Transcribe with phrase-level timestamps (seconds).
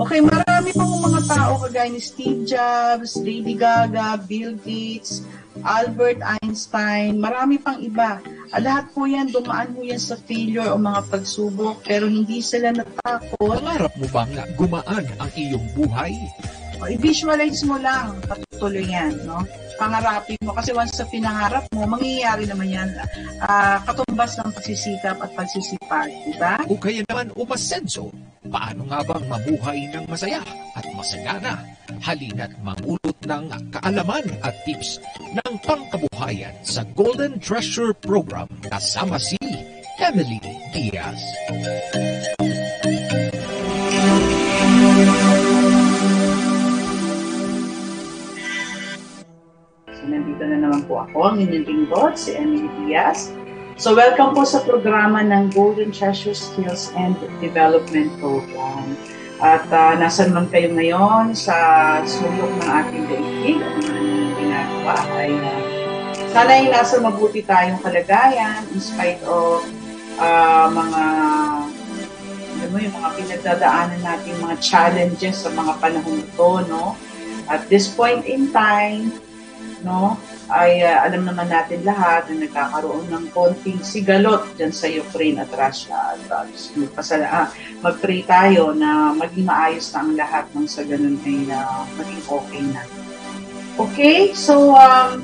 [0.00, 5.20] Okay, marami pong mga tao kagaya ni Steve Jobs, Lady Gaga, Bill Gates,
[5.60, 8.16] Albert Einstein, marami pang iba.
[8.48, 12.72] At lahat po yan, dumaan po yan sa failure o mga pagsubok, pero hindi sila
[12.72, 13.60] natakot.
[13.60, 16.16] Pangarap mo bang gumaan ang iyong buhay?
[16.80, 19.44] O, i-visualize mo lang, patuloy yan, no?
[19.76, 20.56] Pangarapin mo.
[20.56, 22.88] Kasi once sa pinangarap mo, mangyayari naman yan.
[23.44, 26.56] Uh, katumbas ng pagsisikap at pagsisipag, di ba?
[26.72, 28.08] O kaya naman umasenso.
[28.50, 30.42] Paano nga bang mabuhay ng masaya
[30.74, 31.62] at masagana?
[32.02, 34.98] Halina't mangulot ng kaalaman at tips
[35.30, 39.38] ng pangkabuhayan sa Golden Treasure Program kasama si
[40.02, 40.42] Emily
[40.74, 41.22] Diaz.
[50.10, 53.30] nandito na naman po ako, ang inyong lingkod, si Emily Diaz.
[53.80, 58.92] So welcome po sa programa ng Golden Treasure Skills and Development Program.
[59.40, 61.56] At uh, nasan man kayo ngayon sa
[62.04, 65.60] sulok ng ating daigdig mga ginagawa ay uh,
[66.28, 69.64] sana ay nasa mabuti tayong kalagayan in spite of
[70.20, 71.02] uh, mga
[72.60, 77.00] ano mo, yung mga pinagdadaanan natin mga challenges sa mga panahon ito, no?
[77.48, 79.08] At this point in time,
[79.80, 80.20] no?
[80.50, 85.50] Ay uh, alam naman natin lahat na nagkakaroon ng konting sigalot dyan sa Ukraine at
[85.54, 86.18] Russia.
[86.18, 87.46] At uh, magpasala, ah,
[87.80, 92.64] mag-pray tayo na maging maayos na ang lahat ng sa ganun ay uh, maging okay
[92.74, 92.82] na.
[93.78, 95.22] Okay, so um,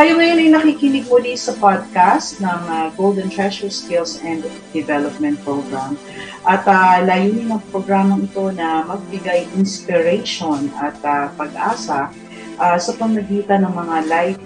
[0.00, 4.44] kayo ngayon ay nakikinig muli sa podcast ng uh, Golden Treasure Skills and
[4.76, 5.96] Development Program.
[6.44, 12.12] At uh, layunin ng programang ito na magbigay inspiration at uh, pag-asa
[12.60, 14.42] uh, sa pamagitan ng mga life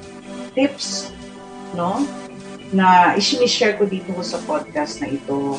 [0.54, 1.10] tips,
[1.74, 2.06] no?
[2.70, 5.58] Na i-share ko dito sa podcast na ito.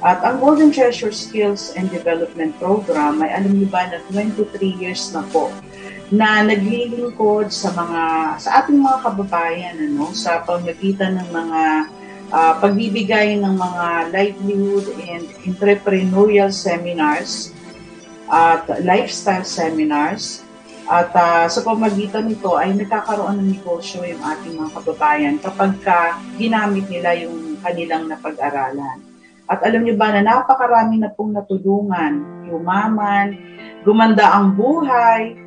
[0.00, 4.48] At ang Golden Treasure Skills and Development Program ay alam niyo ba na 23
[4.80, 5.52] years na po
[6.10, 8.02] na naglilingkod sa mga
[8.42, 11.62] sa ating mga kababayan ano sa pamagitan ng mga
[12.34, 17.54] uh, pagbibigay ng mga livelihood and entrepreneurial seminars
[18.26, 20.42] at lifestyle seminars
[20.90, 26.18] at uh, sa pamagitan nito ay nagkakaroon ng negosyo yung ating mga kababayan kapag ka
[26.34, 28.98] ginamit nila yung kanilang napag-aralan.
[29.46, 33.38] At alam niyo ba na napakarami na pong natulungan, yumaman,
[33.86, 35.38] gumanda ang buhay,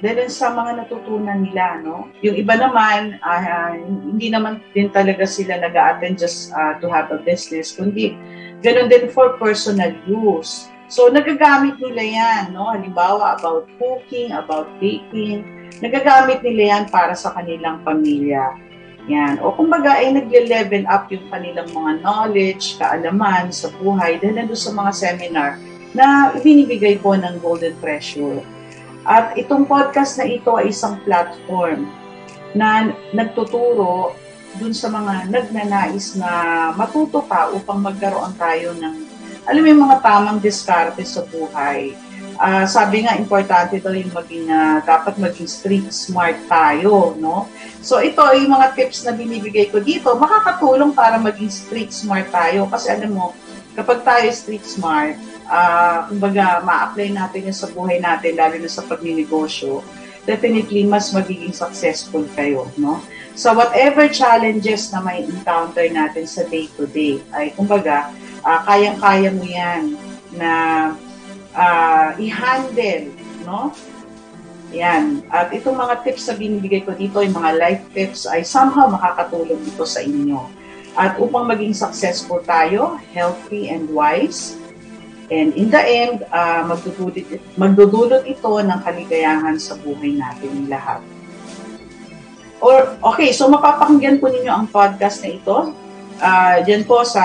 [0.00, 2.08] dahil sa mga natutunan nila, no?
[2.24, 7.12] Yung iba naman, uh, hindi naman din talaga sila nag attend just uh, to have
[7.12, 8.16] a business, kundi
[8.64, 10.72] ganun din for personal use.
[10.90, 12.74] So, nagagamit nila yan, no?
[12.74, 15.46] Halimbawa, about cooking, about baking.
[15.78, 18.58] Nagagamit nila yan para sa kanilang pamilya.
[19.06, 19.38] Yan.
[19.38, 24.74] O kumbaga ay nagle-level up yung kanilang mga knowledge, kaalaman sa buhay dahil nandun sa
[24.74, 25.50] mga seminar
[25.94, 28.42] na binibigay po ng Golden Treasure.
[29.06, 31.88] At itong podcast na ito ay isang platform
[32.52, 34.14] na nagtuturo
[34.58, 36.30] dun sa mga nagnanais na
[36.74, 39.09] matuto pa upang magkaroon tayo ng
[39.50, 41.98] alam mo yung mga tamang diskarte sa buhay.
[42.40, 47.50] Uh, sabi nga, importante daw yung maging, uh, dapat maging street smart tayo, no?
[47.84, 52.64] So ito, yung mga tips na binibigay ko dito, makakatulong para maging street smart tayo.
[52.70, 53.36] Kasi alam mo,
[53.76, 55.20] kapag tayo street smart,
[55.52, 59.84] uh, kumbaga, ma-apply natin yung sa buhay natin, lalo na sa pagninegosyo,
[60.24, 63.04] definitely mas magiging successful kayo, no?
[63.36, 68.08] So whatever challenges na may encounter natin sa day-to-day, ay kumbaga,
[68.44, 69.96] uh, kayang-kaya mo yan
[70.34, 70.52] na
[71.54, 73.10] uh, i-handle,
[73.44, 73.74] no?
[74.70, 75.26] Yan.
[75.34, 79.58] At itong mga tips na binibigay ko dito, yung mga life tips, ay somehow makakatulong
[79.66, 80.46] dito sa inyo.
[80.94, 84.58] At upang maging successful tayo, healthy and wise,
[85.30, 91.02] and in the end, uh, magdudulot, magdudulot ito ng kaligayahan sa buhay natin lahat.
[92.60, 95.72] Or, okay, so mapapakinggan po ninyo ang podcast na ito.
[96.20, 97.24] Uh, dyan po sa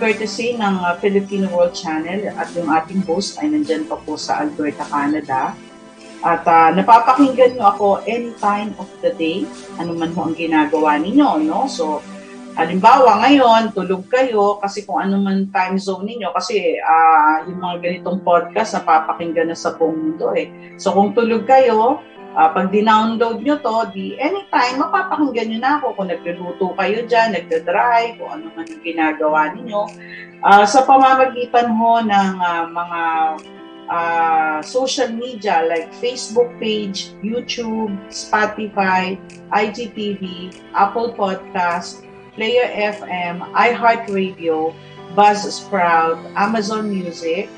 [0.00, 4.40] courtesy ng uh, Filipino World Channel at yung ating host ay nandyan pa po sa
[4.40, 5.52] Alberta, Canada.
[6.24, 9.44] At uh, napapakinggan nyo ako any time of the day,
[9.76, 11.68] ano man ho ang ginagawa ninyo, no?
[11.68, 12.00] So,
[12.56, 17.76] halimbawa ngayon, tulog kayo kasi kung ano man time zone ninyo, kasi uh, yung mga
[17.84, 20.48] ganitong podcast napapakinggan na sa buong mundo eh.
[20.76, 25.86] So, kung tulog kayo, Uh, pag dinownload nyo to, di anytime, mapapakinggan nyo na ako
[25.98, 29.82] kung nagluluto kayo dyan, nagdadrive, kung ano man yung ginagawa ninyo.
[30.40, 33.02] Uh, sa pamamagitan ho ng uh, mga
[33.90, 39.18] uh, social media like Facebook page, YouTube, Spotify,
[39.50, 42.06] IGTV, Apple Podcast,
[42.38, 44.70] Player FM, iHeartRadio,
[45.18, 47.50] Buzzsprout, Amazon Music,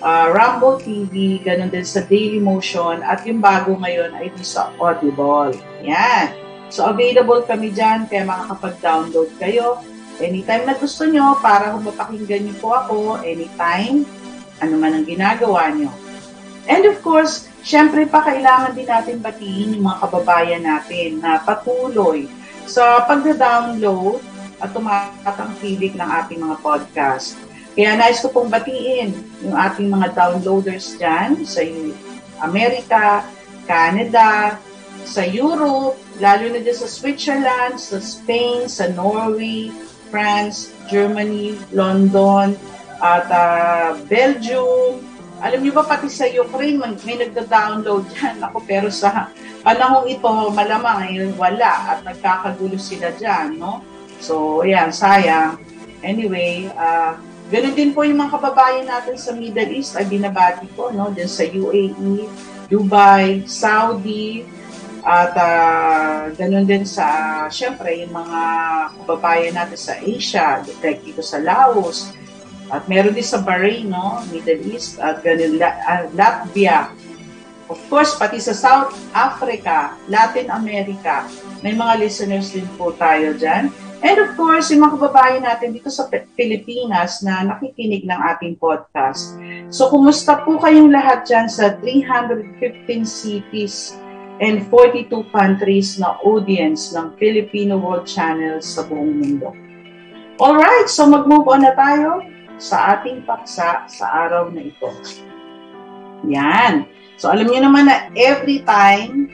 [0.00, 5.54] uh, Rumble TV, ganun din sa Daily Motion, at yung bago ngayon ay sa Audible.
[5.84, 6.32] Yan.
[6.70, 9.82] So, available kami dyan, kaya makakapag-download kayo.
[10.20, 14.04] Anytime na gusto nyo, para mapakinggan nyo po ako, anytime,
[14.60, 15.90] ano man ang ginagawa nyo.
[16.68, 22.28] And of course, syempre pa kailangan din natin batiin yung mga kababayan natin na patuloy
[22.68, 24.22] sa pagda-download
[24.60, 27.34] at tumatangkilik ng ating mga podcast.
[27.74, 29.14] Kaya nais ko pong batiin
[29.46, 31.62] yung ating mga downloaders dyan sa
[32.42, 33.22] Amerika,
[33.64, 34.58] Canada,
[35.06, 39.70] sa Europe, lalo na dyan sa Switzerland, sa Spain, sa Norway,
[40.10, 42.58] France, Germany, London,
[43.00, 45.00] at uh, Belgium.
[45.40, 48.44] Alam niyo ba, pati sa Ukraine, may, may nagda-download dyan.
[48.44, 49.32] Ako, pero sa
[49.64, 53.80] panahong ito, malamang ay wala at nagkakagulo sila dyan, no?
[54.20, 55.56] So, ayan, sayang.
[56.04, 57.16] Anyway, uh,
[57.50, 61.10] ganun din po yung mga kababayan natin sa Middle East ay binabati ko, no?
[61.10, 62.30] Diyan sa UAE,
[62.70, 64.46] Dubai, Saudi,
[65.02, 67.06] at uh, ganun din sa,
[67.50, 68.40] syempre, yung mga
[69.02, 72.14] kababayan natin sa Asia, like dito sa Laos,
[72.70, 74.22] at meron din sa Bahrain, no?
[74.30, 76.94] Middle East, at ganun, uh, Latvia,
[77.70, 81.22] Of course, pati sa South Africa, Latin America,
[81.62, 83.70] may mga listeners din po tayo dyan.
[84.00, 89.36] And of course, yung mga kababayan natin dito sa Pilipinas na nakikinig ng ating podcast.
[89.68, 94.00] So, kumusta po kayong lahat dyan sa 315 cities
[94.40, 99.52] and 42 countries na audience ng Filipino World Channel sa buong mundo?
[100.40, 102.24] Alright, so mag-move on na tayo
[102.56, 104.88] sa ating paksa sa araw na ito.
[106.24, 106.88] Yan.
[107.20, 109.28] So alam niyo naman na every time,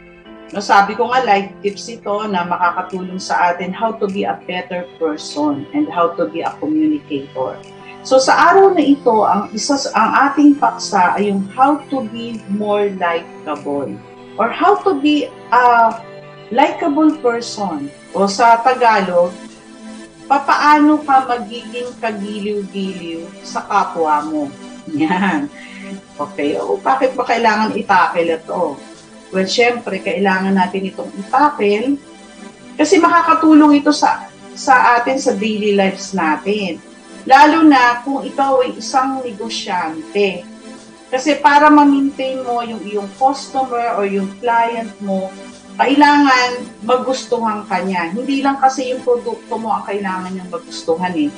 [0.51, 4.39] no, sabi ko nga life tips ito na makakatulong sa atin how to be a
[4.47, 7.59] better person and how to be a communicator.
[8.07, 12.39] So sa araw na ito, ang isa ang ating paksa ay yung how to be
[12.55, 13.91] more likable
[14.39, 15.65] or how to be a
[16.55, 19.35] likable person o sa Tagalog,
[20.31, 24.43] papaano ka magiging kagiliw-giliw sa kapwa mo.
[24.95, 25.51] Yan.
[26.15, 28.79] Okay, o bakit ba kailangan itakil ito?
[29.35, 31.99] Well, syempre, kailangan natin itong itakil
[32.79, 36.81] kasi makakatulong ito sa sa atin sa daily lives natin.
[37.27, 40.47] Lalo na kung ikaw ay isang negosyante.
[41.11, 45.31] Kasi para ma-maintain mo yung iyong customer or yung client mo,
[45.77, 48.15] kailangan magustuhan ka niya.
[48.15, 51.31] Hindi lang kasi yung produkto mo ang kailangan niyang magustuhan eh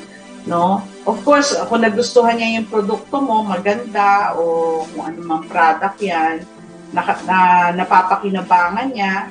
[0.48, 0.80] no?
[1.04, 6.42] Of course, kung nagustuhan niya yung produkto mo, maganda o kung ano mang product yan,
[6.92, 7.38] na, na
[7.76, 9.28] napapakinabangan niya.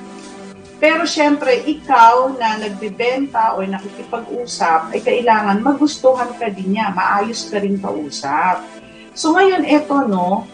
[0.78, 7.58] Pero syempre, ikaw na nagbebenta o nakikipag-usap, ay kailangan magustuhan ka din niya, maayos ka
[7.58, 8.62] rin kausap.
[9.10, 10.46] So ngayon, eto no,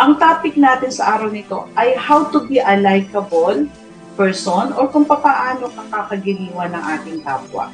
[0.00, 3.68] ang topic natin sa araw nito ay how to be a likable
[4.16, 7.68] person or kung paano kakagiliwan ng ating kapwa.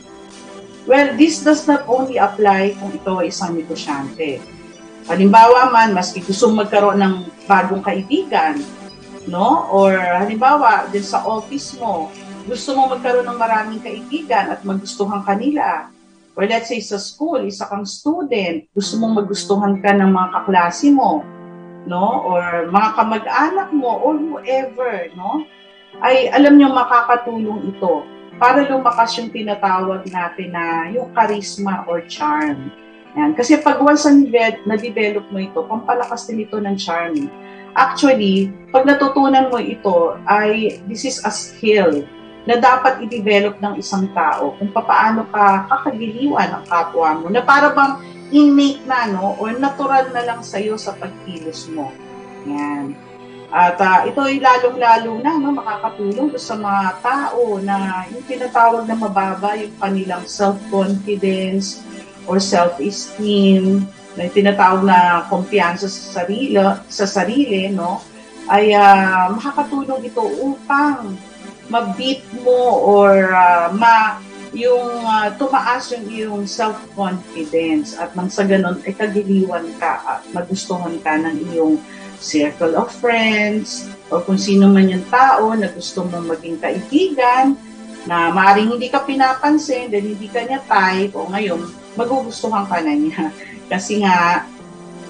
[0.84, 4.40] Well, this does not only apply kung ito ay isang negosyante.
[5.04, 7.14] Halimbawa man, maski gusto magkaroon ng
[7.44, 8.56] bagong kaibigan,
[9.28, 9.68] no?
[9.68, 12.08] Or halimbawa, din sa office mo,
[12.48, 15.92] gusto mo magkaroon ng maraming kaibigan at magustuhan kanila.
[16.34, 20.88] Or let's say sa school, isa kang student, gusto mong magustuhan ka ng mga kaklase
[20.88, 21.20] mo,
[21.84, 22.24] no?
[22.24, 25.44] Or mga kamag-anak mo, or whoever, no?
[26.02, 28.02] Ay alam nyo makakatulong ito
[28.40, 32.72] para lumakas yung tinatawag natin na yung charisma or charm.
[33.14, 33.32] Yan.
[33.38, 34.06] Kasi pag once
[34.66, 37.30] na-develop mo ito, pampalakas din ito ng charm.
[37.74, 42.06] Actually, pag natutunan mo ito, ay this is a skill
[42.44, 47.72] na dapat i-develop ng isang tao kung paano ka kakagiliwan ng kapwa mo na para
[47.72, 47.96] bang
[48.36, 51.88] innate na no or natural na lang sa iyo sa pagkilos mo.
[52.44, 52.92] Yan.
[53.54, 58.98] At uh, ito ay lalong-lalo na no, makakatulong sa mga tao na yung tinatawag na
[58.98, 61.80] mababa yung kanilang self-confidence
[62.26, 66.54] or self-esteem, na yung tinatawag na kumpiyansa sa sarili,
[66.86, 67.98] sa sarili no,
[68.46, 71.18] ay uh, makakatulong ito upang
[71.66, 74.20] ma-beat mo or uh, ma
[74.54, 77.98] yung uh, tumaas yung iyong self-confidence.
[77.98, 81.82] At nang sa ganun ay kagiliwan ka at magustuhan ka ng iyong
[82.22, 87.58] circle of friends, o kung sino man yung tao na gusto mong maging kaibigan,
[88.06, 91.60] na maaaring hindi ka pinapansin, dahil hindi ka niya type, o ngayon,
[91.94, 93.30] magugustuhan ka na niya.
[93.72, 94.46] Kasi nga,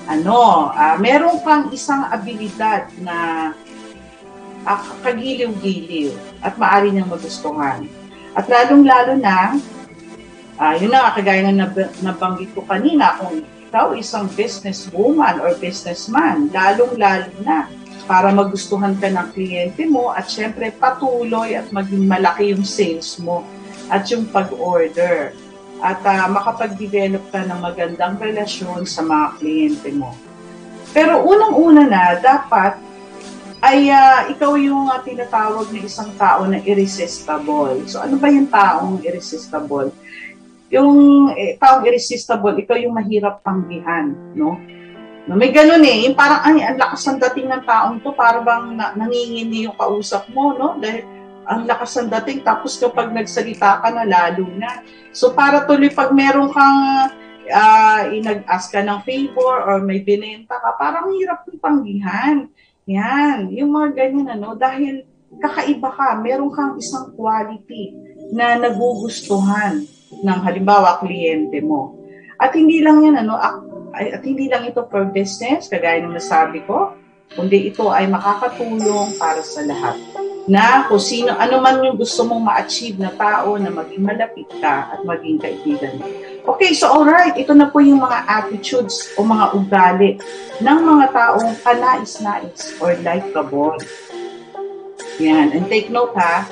[0.09, 3.51] ano, uh, meron kang isang abilidad na
[4.69, 6.13] uh, kagiliw-giliw
[6.45, 7.89] at maaari niyang magustuhan.
[8.35, 9.57] At lalong-lalo na,
[10.61, 16.53] uh, yun na, kagaya ng nab- nabanggit ko kanina, kung ikaw isang businesswoman or businessman,
[16.53, 17.67] lalong-lalo na
[18.05, 23.41] para magustuhan ka ng kliyente mo at syempre patuloy at maging malaki yung sales mo
[23.89, 25.33] at yung pag-order
[25.83, 30.15] at uh, makapag-develop ka ng magandang relasyon sa mga kliyente mo.
[30.95, 32.79] Pero unang-una na, dapat
[33.65, 37.81] ay uh, ikaw yung uh, tinatawag na isang tao na irresistible.
[37.89, 39.91] So ano ba yung taong irresistible?
[40.69, 40.93] Yung
[41.33, 44.61] eh, taong irresistible, ikaw yung mahirap tanggihan, no?
[45.25, 48.45] No, may ganun eh, yung parang ay, ang lakas ng dating ng taong to, para
[48.45, 50.77] bang na, nangingini yung kausap mo, no?
[50.77, 51.01] Dahil
[51.45, 54.85] ang lakas ng dating, tapos kapag nagsalita ka na, lalo na.
[55.13, 56.81] So para tuloy pag meron kang
[57.49, 62.37] uh, inag-ask ka ng favor or may binenta ka, parang hirap yung tanggihan.
[62.85, 65.05] Yan, yung mga ganyan ano, dahil
[65.41, 67.97] kakaiba ka, meron kang isang quality
[68.33, 69.85] na nagugustuhan
[70.21, 71.97] ng halimbawa kliyente mo.
[72.37, 73.41] At hindi lang yan ano,
[73.95, 76.93] at hindi lang ito for business, kagaya ng nasabi ko,
[77.33, 79.97] kundi ito ay makakatulong para sa lahat.
[80.45, 84.93] Na kung sino, ano man yung gusto mong ma-achieve na tao na maging malapit ka
[84.93, 85.97] at maging kaibigan.
[86.45, 90.21] Okay, so alright, ito na po yung mga attitudes o mga ugali
[90.61, 93.81] ng mga taong kanais-nais or likeable.
[95.17, 96.45] Yan, and take note ha,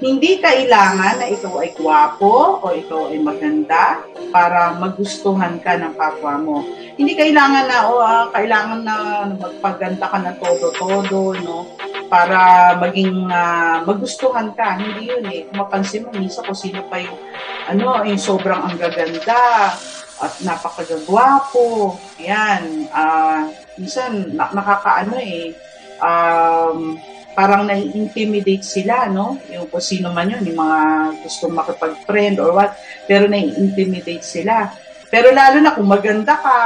[0.00, 4.00] hindi kailangan na ikaw ay gwapo o ikaw ay maganda
[4.32, 6.56] para magustuhan ka ng kapwa mo.
[6.96, 8.96] Hindi kailangan na, o oh, ah, kailangan na
[9.36, 11.68] magpaganda ka na todo-todo, no?
[12.08, 14.80] Para maging uh, magustuhan ka.
[14.80, 15.44] Hindi yun eh.
[15.52, 17.20] Mapansin mo, minsan kung sino pa yung,
[17.68, 19.72] ano, yung sobrang ang gaganda
[20.20, 21.96] at napakagagwapo.
[22.24, 22.88] Yan.
[22.88, 25.52] Uh, minsan, na- nakakaano eh.
[26.00, 26.96] Um,
[27.34, 29.38] parang nai-intimidate sila, no?
[29.50, 30.78] Yung kung sino man yun, yung mga
[31.22, 32.74] gustong makipag-friend or what,
[33.06, 34.70] pero nai-intimidate sila.
[35.10, 36.58] Pero lalo na kung maganda ka,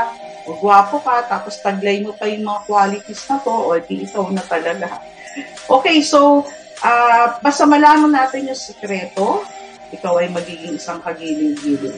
[0.45, 4.29] o gwapo ka, tapos taglay mo pa yung mga qualities na to, o di ikaw
[4.29, 5.01] na talaga.
[5.69, 6.45] Okay, so,
[6.85, 9.45] uh, basta malaman natin yung sekreto,
[9.93, 11.97] ikaw ay magiging isang kagiling-giling.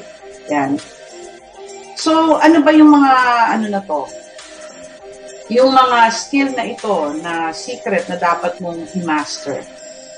[0.50, 0.78] Yan.
[1.98, 3.12] So, ano ba yung mga,
[3.58, 4.06] ano na to,
[5.46, 9.62] yung mga skill na ito na secret na dapat mong i-master.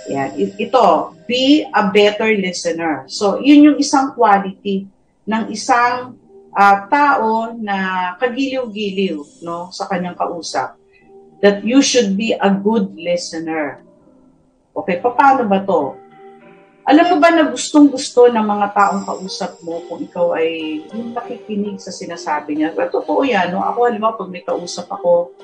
[0.08, 0.32] Yan.
[0.56, 3.04] Ito, be a better listener.
[3.12, 4.88] So, yun yung isang quality
[5.28, 6.16] ng isang
[6.56, 10.80] uh, tao na kagiliw-giliw no, sa kanyang kausap.
[11.44, 13.85] That you should be a good listener.
[14.75, 15.94] Okay, paano ba to?
[16.88, 21.76] Alam mo ba na gustong-gusto ng mga taong kausap mo kung ikaw ay yung nakikinig
[21.76, 22.73] sa sinasabi niya?
[22.73, 23.61] Pero totoo yan, no?
[23.61, 25.37] Ako, alam mo, pag may kausap ako,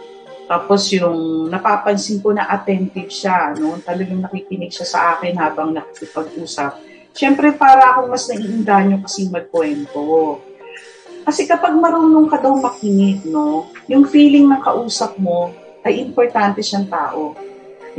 [0.48, 3.76] tapos yung napapansin ko na attentive siya, no?
[3.80, 6.80] talagang nakikinig siya sa akin habang nakikipag-usap.
[7.12, 10.40] Siyempre, para akong mas naiinganyo kasi magkwento.
[11.28, 13.68] Kasi kapag marunong ka daw makinig, no?
[13.88, 15.52] yung feeling ng kausap mo
[15.84, 17.32] ay importante siyang tao.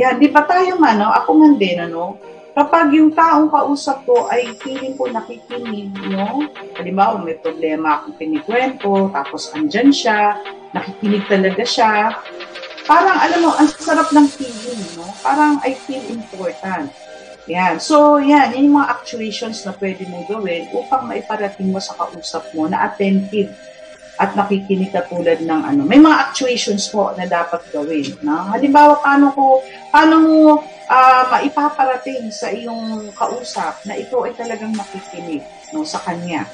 [0.02, 1.10] Yan, di ba tayo man, no?
[1.10, 2.18] ako man din, ano?
[2.56, 6.48] Kapag yung taong kausap ko ay feeling ko nakikinig, no?
[6.80, 10.40] Halimbawa, may problema akong kinikwento, tapos andyan siya,
[10.72, 12.16] nakikinig talaga siya.
[12.88, 15.12] Parang, alam mo, ang sarap ng feeling, no?
[15.20, 16.96] Parang I feel important.
[17.46, 17.78] Yan.
[17.78, 18.58] So, yan.
[18.58, 22.90] Yan yung mga actuations na pwede mong gawin upang maiparating mo sa kausap mo na
[22.90, 23.54] attentive
[24.16, 25.84] at nakikinig ka tulad ng ano.
[25.84, 28.16] May mga actuations po na dapat gawin.
[28.24, 28.48] No?
[28.48, 29.60] Halimbawa, paano ko,
[29.92, 30.36] paano mo
[30.88, 35.44] uh, maipaparating sa iyong kausap na ito ay talagang nakikinig
[35.76, 36.48] no, sa kanya.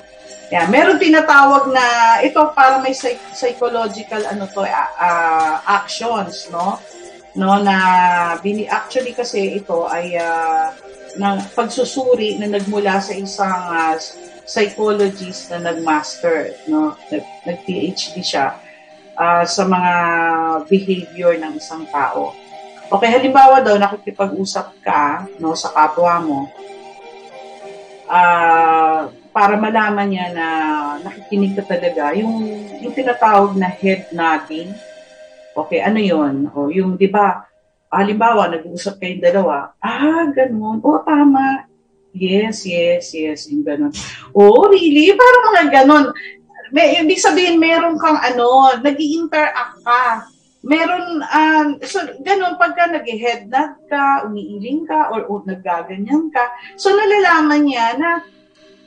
[0.52, 6.76] Yeah, meron tinatawag na ito para may psych- psychological ano to uh, actions no
[7.40, 7.76] no na
[8.44, 10.76] bini actually kasi ito ay uh,
[11.16, 13.96] ng pagsusuri na nagmula sa isang uh,
[14.52, 17.00] psychologist na nagmaster no?
[17.08, 18.60] Nag, nag PhD siya
[19.16, 19.94] uh, sa mga
[20.68, 22.36] behavior ng isang tao.
[22.92, 26.40] Okay, halimbawa daw, nakikipag-usap ka no, sa kapwa mo,
[28.12, 30.48] uh, para malaman niya na
[31.00, 32.52] nakikinig ka talaga, yung,
[32.84, 34.76] yung tinatawag na head nodding,
[35.56, 37.48] okay, ano yon O, yung, di ba,
[37.88, 41.71] halimbawa, nag-uusap kayong dalawa, ah, ganun, o, tama,
[42.16, 43.94] yes, yes, yes, yung ganun.
[44.36, 45.12] Oh, really?
[45.16, 46.06] Parang mga ganun.
[46.72, 53.50] May, ibig sabihin, meron kang ano, nag interact ka meron, um, so, ganun, pagka nag-head
[53.50, 56.44] nod ka, umiiling ka, or, or naggaganyan ka,
[56.78, 58.22] so nalalaman niya na,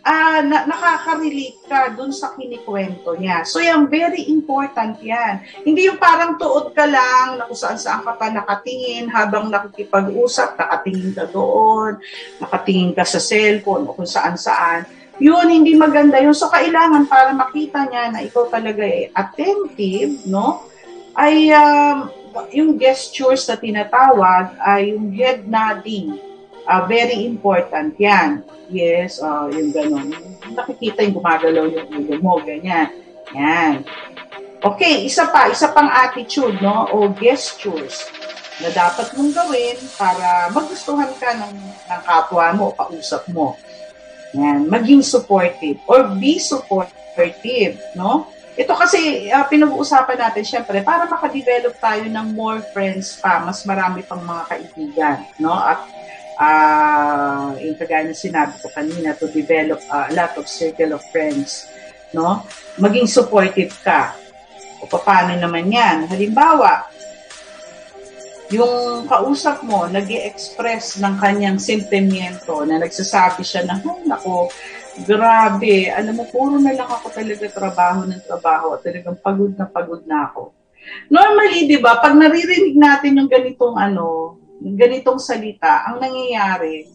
[0.05, 3.43] uh, na nakaka-relate ka dun sa kinikwento niya.
[3.49, 5.41] So, yan, very important yan.
[5.65, 11.17] Hindi yung parang tuod ka lang, na kung saan-saan ka pa nakatingin, habang nakikipag-usap, nakatingin
[11.17, 11.99] ka doon,
[12.39, 14.85] nakatingin ka sa cellphone, o kung saan-saan.
[15.19, 16.37] Yun, hindi maganda yun.
[16.37, 20.69] So, kailangan para makita niya na ikaw talaga ay attentive, no?
[21.15, 22.11] Ay, um,
[22.51, 26.19] yung gestures na tinatawag ay yung head nodding.
[26.65, 28.41] Uh, very important yan.
[28.73, 30.17] Yes, uh, yung ganun.
[30.57, 32.89] Nakikita yung gumagalaw yung ulo mo, ganyan.
[33.37, 33.85] Yan.
[34.65, 36.89] Okay, isa pa, isa pang attitude, no?
[36.89, 38.09] O gestures
[38.65, 43.61] na dapat mong gawin para magustuhan ka ng, ng kapwa mo, kausap mo.
[44.33, 48.33] Yan, maging supportive or be supportive, no?
[48.55, 54.07] Ito kasi uh, pinag-uusapan natin syempre para maka-develop tayo ng more friends pa, mas marami
[54.07, 55.53] pang mga kaibigan, no?
[55.53, 55.83] At
[56.39, 61.67] uh, yung kagaya na sinabi ko kanina to develop a lot of circle of friends,
[62.15, 62.43] no?
[62.79, 64.15] Maging supportive ka.
[64.85, 66.11] O paano naman 'yan?
[66.11, 66.95] Halimbawa,
[68.53, 74.53] yung kausap mo nag express ng kanyang sentimiento na nagsasabi siya na, oh, nako,
[75.03, 80.03] grabe, alam mo, puro na lang ako talaga trabaho ng trabaho talagang pagod na pagod
[80.07, 80.55] na ako.
[81.09, 86.87] Normally, di ba, pag naririnig natin yung ganitong ano, ganitong salita, ang nangyayari,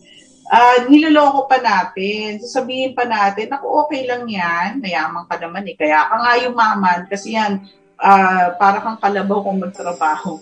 [0.50, 5.76] uh, niloloko pa natin, sasabihin pa natin, ako okay lang yan, mayaman ka naman eh,
[5.78, 7.62] kaya ka nga yumaman, kasi yan,
[8.02, 10.42] uh, para kang kalabaw kung magtrabaho.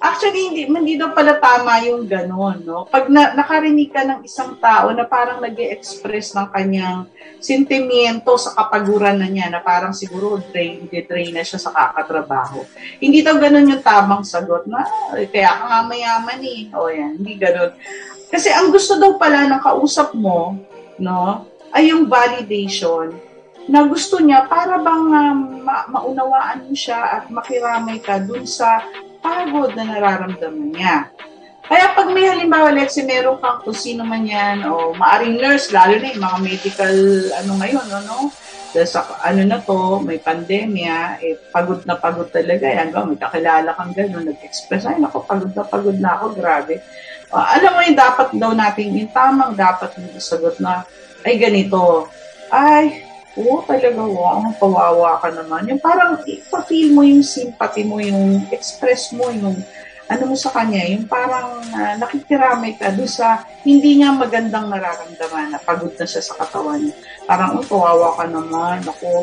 [0.00, 2.88] Actually, hindi, hindi daw pala tama yung gano'n, no?
[2.88, 7.04] Pag na, nakarinig ka ng isang tao na parang nag express ng kanyang
[7.36, 12.64] sentimiento sa kapaguran na niya, na parang siguro drain, drain na siya sa kakatrabaho.
[12.96, 16.72] Hindi daw gano'n yung tamang sagot na, kaya ka nga mayaman eh.
[16.72, 17.76] O yan, hindi gano'n.
[18.32, 20.56] Kasi ang gusto daw pala ng kausap mo,
[20.96, 21.44] no,
[21.76, 23.12] ay yung validation
[23.68, 28.80] na gusto niya para bang um, ma- maunawaan mo siya at makiramay ka dun sa
[29.20, 31.08] pagod na nararamdaman niya.
[31.70, 35.70] Kaya pag may halimbawa, let's say, meron kang kung sino man yan, o maaring nurse,
[35.70, 36.94] lalo na yung mga medical,
[37.38, 38.34] ano ngayon, ano,
[38.70, 42.90] dahil sa ano na to, may pandemya, eh, pagod na pagod talaga yan.
[42.90, 46.82] Hanggang may kakilala kang gano'n, nag-express, ay nako, pagod na pagod na ako, grabe.
[47.30, 50.82] Uh, alam mo yung dapat daw natin, yung tamang dapat yung sagot na,
[51.22, 52.10] ay ganito,
[52.50, 55.70] ay, Oo, talaga, wow, kawawa ka naman.
[55.70, 59.54] Yung parang ipa-feel mo yung sympathy mo, yung express mo, yung
[60.10, 65.54] ano mo sa kanya, yung parang uh, nakikiramay ka doon sa hindi niya magandang nararamdaman
[65.54, 66.96] na pagod na siya sa katawan niya.
[67.30, 69.22] Parang, oh, kawawa ka naman, ako.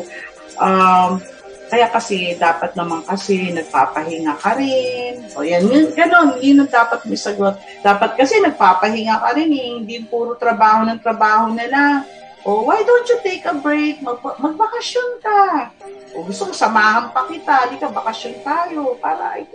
[0.56, 1.20] Um,
[1.68, 5.20] kaya kasi, dapat naman kasi nagpapahinga ka rin.
[5.36, 7.60] O yan, yun, ganun, yun ang dapat may sagot.
[7.84, 12.08] Dapat kasi nagpapahinga ka rin eh, hindi puro trabaho ng trabaho na lang
[12.46, 13.98] o, why don't you take a break?
[14.04, 15.74] Mag magbakasyon ka.
[16.14, 17.70] O, gusto mo samahan pa kita.
[17.72, 18.94] Di ka, bakasyon tayo.
[19.02, 19.46] Para, ay,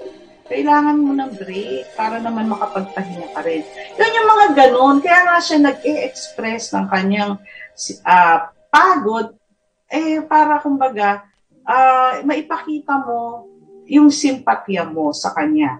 [0.48, 3.64] kailangan mo ng break para naman makapagpahinga ka rin.
[3.96, 4.96] Yun yung mga ganun.
[5.00, 7.40] Kaya nga siya nag-e-express ng kanyang
[8.04, 9.38] uh, pagod
[9.88, 11.24] eh para kumbaga
[11.64, 13.48] uh, maipakita mo
[13.88, 15.80] yung simpatya mo sa kanya.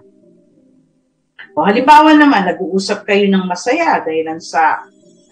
[1.54, 4.82] O halimbawa naman, nag-uusap kayo ng masaya dahil sa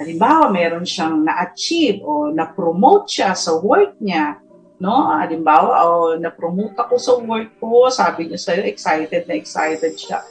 [0.00, 4.40] Halimbawa, meron siyang na-achieve o na-promote siya sa work niya,
[4.80, 5.12] no?
[5.12, 10.24] Halimbawa, o na-promote ako sa work ko, sabi niya sa'yo, excited na excited siya.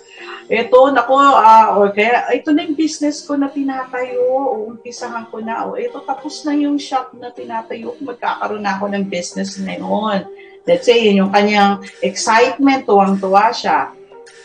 [0.52, 5.39] Ito, nako, uh, or kaya, ito na yung business ko na tinatayo, o umpisahan ko
[5.39, 9.80] na, o ito, tapos na yung shop na tinatayo, magkakaroon na ako ng business na
[9.80, 10.28] yun.
[10.67, 14.01] Let's say, yun yung kanyang excitement, tuwang-tuwa siya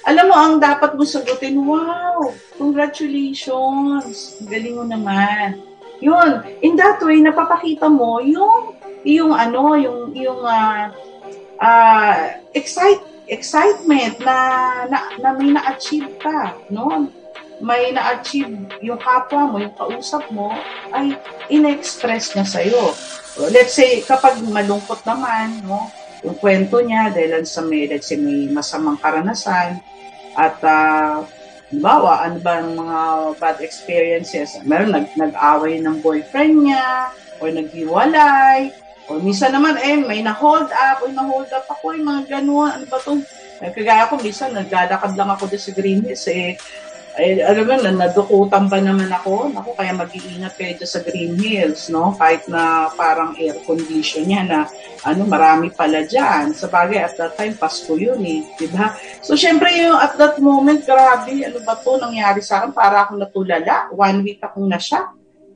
[0.07, 5.59] alam mo, ang dapat mo sagutin, wow, congratulations, galing mo naman.
[5.99, 10.95] Yun, in that way, napapakita mo yung, yung ano, yung, yung uh,
[11.59, 14.39] uh, excite, excitement na,
[14.87, 17.11] na, na may na-achieve ka, no?
[17.59, 20.55] May na-achieve yung kapwa mo, yung kausap mo,
[20.95, 21.19] ay
[21.51, 22.95] in-express niya sa'yo.
[23.51, 25.91] Let's say, kapag malungkot naman, no?
[26.23, 29.83] Yung kwento niya, dahil sa may, let's say, may masamang karanasan,
[30.37, 31.25] at uh,
[31.73, 32.99] bawa, ano ba ang mga
[33.43, 34.55] bad experiences?
[34.63, 37.11] Meron nag, nag-away ng boyfriend niya,
[37.43, 38.71] or naghiwalay,
[39.07, 42.85] o minsan naman, eh, may na-hold up, o na-hold up ako, yung mga ganun, ano
[42.87, 43.23] ba itong,
[43.73, 46.55] kagaya ko, minsan, naglalakad lang ako doon sa Green Hills, eh,
[47.17, 49.49] ay, alam mo, nadukutan pa naman ako.
[49.57, 52.13] Ako, kaya mag-iingat kayo sa Green Hills, no?
[52.13, 54.59] Kahit na parang air condition niya na,
[55.01, 56.53] ano, marami pala dyan.
[56.53, 58.45] Sa bagay, at that time, Pasko yun eh.
[58.61, 58.93] Diba?
[59.25, 62.77] So, syempre, yung at that moment, grabe, ano ba to nangyari sa akin?
[62.77, 63.89] Para akong natulala.
[63.97, 65.09] One week akong na siya.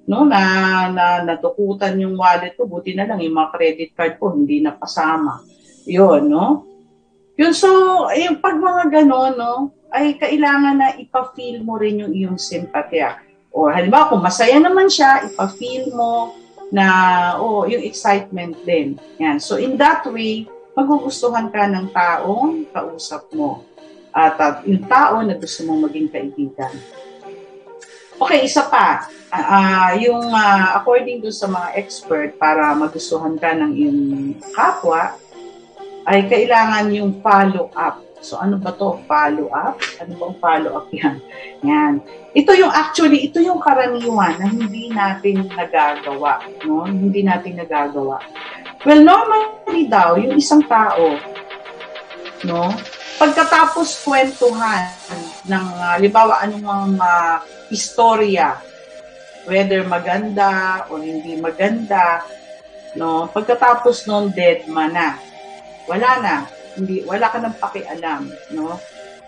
[0.09, 0.41] No, na,
[0.89, 2.65] na nadukutan yung wallet ko.
[2.65, 5.45] Buti na lang, yung mga credit card ko, hindi na pasama.
[5.85, 6.65] Yun, no?
[7.37, 7.69] Yun, so,
[8.17, 9.77] yung pag mga gano'n, no?
[9.91, 13.19] Ay kailangan na ipa-feel mo rin yung iyong simpatya.
[13.51, 16.35] O halimbawa, kung masaya naman siya, ipa-feel mo
[16.71, 16.87] na,
[17.43, 18.95] oh, yung excitement din.
[19.19, 19.43] Yan.
[19.43, 20.47] So, in that way,
[20.79, 23.67] magugustuhan ka ng taong kausap mo.
[24.15, 26.75] At uh, yung tao na gusto mong maging kaibigan.
[28.21, 29.07] Okay, isa pa.
[29.31, 34.03] Uh, yung uh, according to sa mga expert, para magustuhan ka ng iyong
[34.55, 35.15] kapwa,
[36.07, 38.03] ay kailangan yung follow-up.
[38.21, 39.01] So ano ba to?
[39.09, 39.81] Follow-up?
[40.01, 41.17] Ano bang follow-up yan?
[41.65, 41.93] Yan.
[42.37, 46.45] Ito yung actually, ito yung karaniwan na hindi natin nagagawa.
[46.69, 46.85] No?
[46.85, 48.21] Hindi natin nagagawa.
[48.85, 51.17] Well, normally daw, yung isang tao,
[52.49, 52.73] no,
[53.21, 54.89] pagkatapos kwentuhan
[55.45, 57.37] ng, uh, libawa, anong mga uh,
[57.69, 58.57] istorya,
[59.45, 62.25] whether maganda o hindi maganda,
[62.97, 65.21] no, pagkatapos noon, dead man na.
[65.85, 66.35] Wala na.
[66.81, 68.81] Hindi, wala ka nang pakialam, no?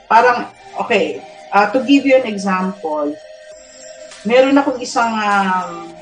[0.08, 0.48] Parang,
[0.80, 1.20] okay,
[1.52, 3.12] uh, to give you an example,
[4.24, 5.92] meron akong isang um,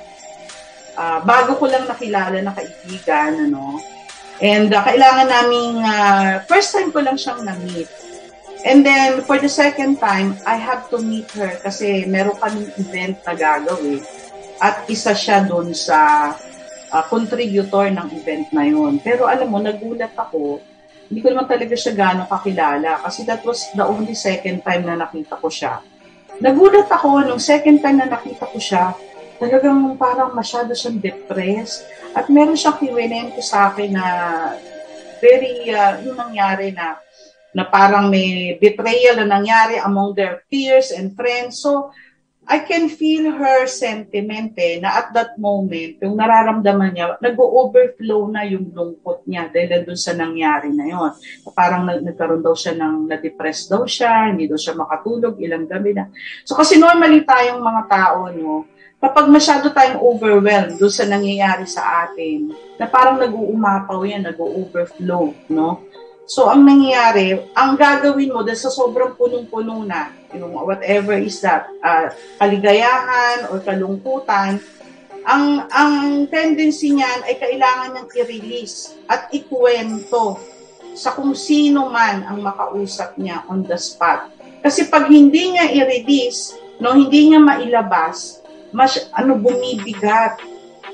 [0.95, 3.83] uh, bago ko lang nakilala na kaibigan, ano,
[4.39, 7.91] and uh, kailangan naming, uh, first time ko lang siyang na-meet.
[8.61, 13.17] And then, for the second time, I have to meet her kasi meron kaming event
[13.25, 14.05] na gagawin.
[14.61, 16.31] At isa siya doon sa
[16.93, 19.01] uh, contributor ng event na yun.
[19.01, 20.61] Pero alam mo, nagulat ako.
[21.11, 24.94] Hindi ko naman talaga siya gano'ng kakilala kasi that was the only second time na
[24.94, 25.83] nakita ko siya.
[26.38, 28.94] Nagulat ako nung second time na nakita ko siya,
[29.42, 31.83] talagang parang masyado siyang depressed.
[32.14, 34.07] At meron siyang kiwinento sa akin na
[35.18, 36.96] very, uh, yung nangyari na
[37.51, 41.59] na parang may betrayal na nangyari among their peers and friends.
[41.59, 41.90] So,
[42.51, 48.43] I can feel her sentiment eh, na at that moment, yung nararamdaman niya, nag-overflow na
[48.43, 51.11] yung lungkot niya dahil doon sa nangyari na yon.
[51.55, 56.11] Parang nagkaroon daw siya ng, na-depress daw siya, hindi daw siya makatulog, ilang gabi na.
[56.43, 58.67] So kasi normally tayong mga tao, no,
[58.99, 62.51] kapag masyado tayong overwhelmed doon sa nangyayari sa atin,
[62.83, 65.87] na parang nag-uumapaw yan, nag-overflow, no?
[66.31, 71.66] So, ang nangyayari, ang gagawin mo dahil sa sobrang punong-puno na, yung whatever is that,
[71.83, 74.62] uh, kaligayahan or kalungkutan,
[75.25, 80.40] ang ang tendency niyan ay kailangan niyang i-release at ikwento
[80.97, 84.33] sa kung sino man ang makausap niya on the spot.
[84.61, 88.40] Kasi pag hindi niya i-release, no, hindi niya mailabas,
[88.73, 90.40] mas ano bumibigat.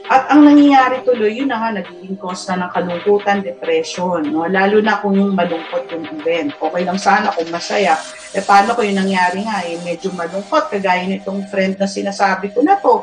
[0.07, 4.47] At ang nangyayari tuloy, yun na nga, nagiging cause na ng kalungkutan, depression, no?
[4.47, 6.55] Lalo na kung yung malungkot yung event.
[6.55, 7.99] Okay lang sana kung masaya.
[8.31, 12.63] Eh, paano ko yung nangyari nga, eh, medyo malungkot, kagaya nitong friend na sinasabi ko
[12.63, 13.03] na to.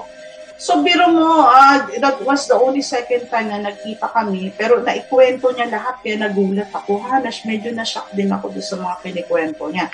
[0.56, 5.52] So, biro mo, uh, that was the only second time na nagkita kami, pero naikwento
[5.52, 7.04] niya lahat, kaya nagulat ako.
[7.04, 9.92] Ha, nas, medyo na-shock din ako doon sa mga kinikwento niya.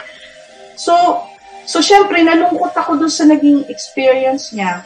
[0.77, 0.93] So,
[1.69, 4.81] So, syempre, nalungkot ako doon sa naging experience niya.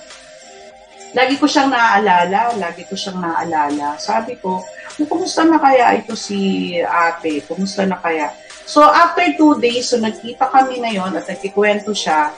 [1.13, 4.01] Lagi ko siyang naaalala, lagi ko siyang naaalala.
[4.01, 4.65] Sabi ko,
[5.05, 7.45] kumusta na kaya ito si ate?
[7.45, 8.33] Kumusta na kaya?
[8.65, 12.33] So, after two days, so nagkita kami na yon at nagkikwento siya,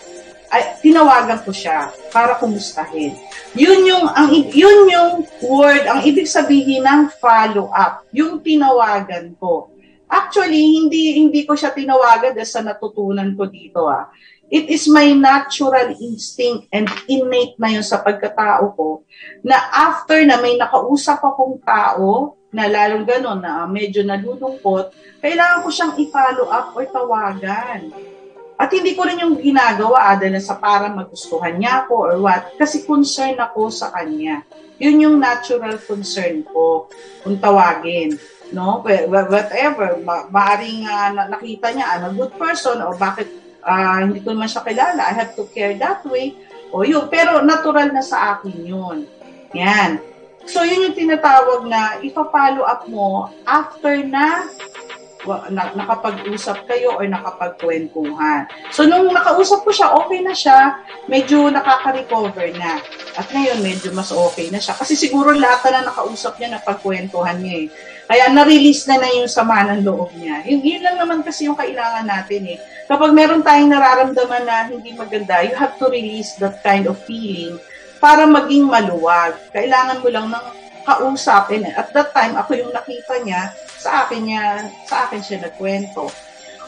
[0.51, 3.15] ay, tinawagan ko siya para kumustahin.
[3.55, 5.11] Yun yung, ang, yun yung
[5.47, 9.71] word, ang ibig sabihin ng follow-up, yung tinawagan ko.
[10.05, 14.05] Actually, hindi hindi ko siya tinawagan dahil sa natutunan ko dito ah.
[14.45, 19.01] It is my natural instinct and innate na yun sa pagkatao ko
[19.41, 25.69] na after na may nakausap akong tao na lalong gano'n na medyo nalulungkot, kailangan ko
[25.73, 27.91] siyang i-follow up or tawagan.
[28.55, 32.55] At hindi ko rin yung ginagawa ah, dahil sa para magustuhan niya ako or what,
[32.55, 34.45] kasi concern ako sa kanya.
[34.79, 36.87] Yun yung natural concern ko
[37.19, 38.15] kung tawagin
[38.53, 43.33] no whatever ma- maaring uh, nakita niya ano good person o bakit
[43.65, 46.37] uh, hindi ko naman siya kilala, I have to care that way.
[46.69, 48.97] O yun, pero natural na sa akin yun.
[49.57, 49.99] Yan.
[50.45, 54.45] So, yun yung tinatawag na ipa-follow up mo after na
[55.49, 58.45] na, nakapag-usap kayo or nakapagkwentuhan.
[58.69, 62.77] So, nung nakausap ko siya, okay na siya, medyo nakaka-recover na.
[63.17, 64.77] At ngayon, medyo mas okay na siya.
[64.77, 67.67] Kasi siguro lahat na nakausap niya, napagkwentuhan niya eh.
[68.05, 70.45] Kaya na-release na na yung sama ng loob niya.
[70.45, 72.57] Yun, yun lang naman kasi yung kailangan natin eh.
[72.85, 77.57] Kapag meron tayong nararamdaman na hindi maganda, you have to release that kind of feeling
[77.97, 79.33] para maging maluwag.
[79.49, 80.45] Kailangan mo lang ng
[80.85, 81.65] kausapin.
[81.73, 83.49] At that time, ako yung nakita niya,
[83.81, 86.13] sa akin niya, sa akin siya nagkwento.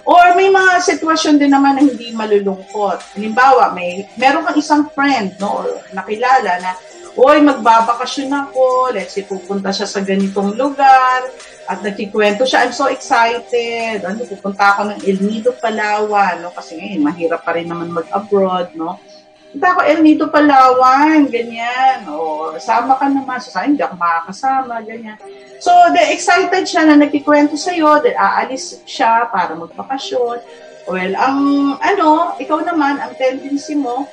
[0.08, 3.20] Or may mga sitwasyon din naman na hindi malulungkot.
[3.20, 6.72] Halimbawa, may meron kang isang friend, no, or nakilala na
[7.18, 11.26] Uy, magbabakasyon ako, let's say pupunta siya sa ganitong lugar,
[11.66, 16.78] at nagkikwento siya, I'm so excited, ano, pupunta ako ng El Nido, Palawan, no, kasi
[16.78, 19.02] ngayon, mahirap pa rin naman mag-abroad, no,
[19.48, 22.04] Punta ako El Nido Palawan, ganyan.
[22.12, 23.40] O, sama ka naman.
[23.40, 25.16] So, hindi ako makakasama, ganyan.
[25.64, 30.38] So, the excited siya na nagkikwento sa'yo, that aalis siya para magbakasyon.
[30.86, 31.40] Well, ang
[31.80, 34.06] ano, ikaw naman, ang tendency mo,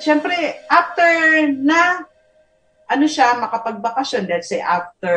[0.00, 0.34] syempre,
[0.66, 1.06] after
[1.52, 2.08] na,
[2.92, 5.16] ano siya, makapagbakasyon, let's say after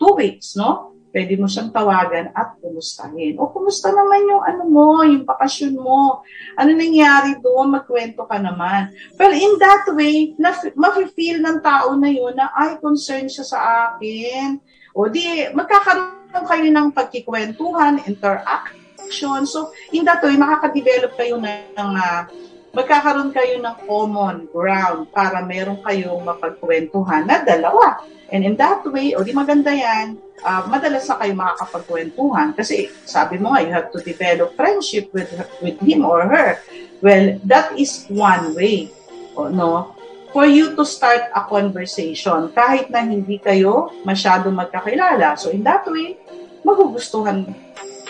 [0.00, 0.94] two weeks, no?
[1.14, 3.38] pwede mo siyang tawagan at kumustahin.
[3.38, 6.26] O kumusta naman yung ano mo, yung bakasyon mo?
[6.58, 7.70] Ano nangyari doon?
[7.70, 8.90] Magkwento ka naman.
[9.14, 13.58] Well, in that way, na, mafe-feel ng tao na yun na, ay, concern siya sa
[13.94, 14.58] akin.
[14.90, 15.22] O di,
[15.54, 19.46] magkakaroon kayo ng pagkikwentuhan, interaction.
[19.46, 22.26] So, in that way, makaka-develop kayo ng, ng uh,
[22.74, 28.02] magkakaroon kayo ng common ground para meron kayong mapagkwentuhan na dalawa.
[28.34, 32.58] And in that way, o di maganda yan, uh, madalas na kayo makakapagkwentuhan.
[32.58, 35.30] Kasi sabi mo nga, you have to develop friendship with,
[35.62, 36.58] with him or her.
[36.98, 38.90] Well, that is one way.
[39.38, 39.94] O, no?
[40.34, 45.38] For you to start a conversation kahit na hindi kayo masyado magkakilala.
[45.38, 46.18] So in that way,
[46.66, 47.54] magugustuhan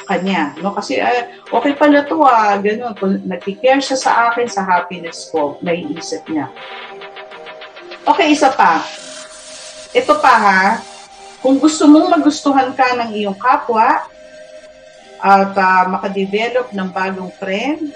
[0.05, 0.55] kanya.
[0.61, 0.77] No?
[0.77, 2.95] Kasi uh, okay pala to ah, ganun.
[2.97, 6.53] Kung nag-care siya sa akin, sa happiness ko, naiisip niya.
[8.05, 8.85] Okay, isa pa
[9.95, 10.63] ito pa ha,
[11.39, 14.03] kung gusto mong magustuhan ka ng iyong kapwa
[15.23, 17.95] at uh, makadevelop ng bagong friend,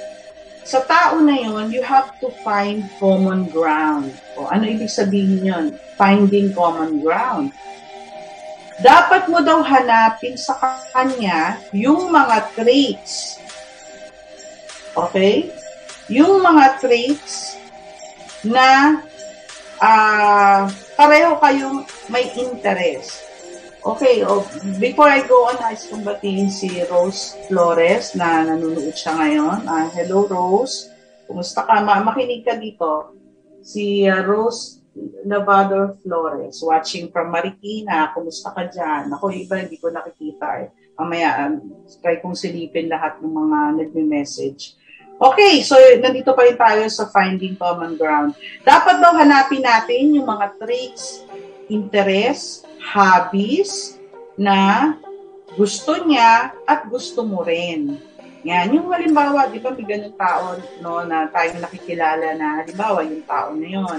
[0.62, 4.14] sa tao na yon, you have to find common ground.
[4.38, 5.66] O ano ibig sabihin yon?
[5.98, 7.50] Finding common ground.
[8.78, 10.54] Dapat mo daw hanapin sa
[10.94, 13.42] kanya yung mga traits.
[14.94, 15.50] Okay?
[16.06, 17.58] Yung mga traits
[18.46, 19.02] na
[19.82, 23.26] uh, pareho kayong may interest.
[23.82, 24.42] Okay, oh,
[24.82, 26.04] before I go on, nais kong
[26.50, 29.58] si Rose Flores na nanonood siya ngayon.
[29.64, 30.90] Uh, hello, Rose.
[31.26, 31.82] Kumusta ka?
[31.82, 33.14] Ma makinig ka dito.
[33.62, 34.77] Si uh, Rose
[35.28, 38.10] Lavador Flores, watching from Marikina.
[38.16, 39.12] Kumusta ka dyan?
[39.12, 40.68] Ako, iba, hindi ko nakikita eh.
[40.98, 44.78] Mamaya, um, try kong silipin lahat ng mga nagme-message.
[45.18, 48.38] Okay, so nandito pa rin tayo sa finding common ground.
[48.62, 51.26] Dapat daw hanapin natin yung mga traits,
[51.66, 53.98] interest, hobbies
[54.38, 54.94] na
[55.58, 57.98] gusto niya at gusto mo rin.
[58.46, 63.26] Yan, yung halimbawa, di ba may ganun tao no, na tayo nakikilala na halimbawa yung
[63.26, 63.98] tao na yun,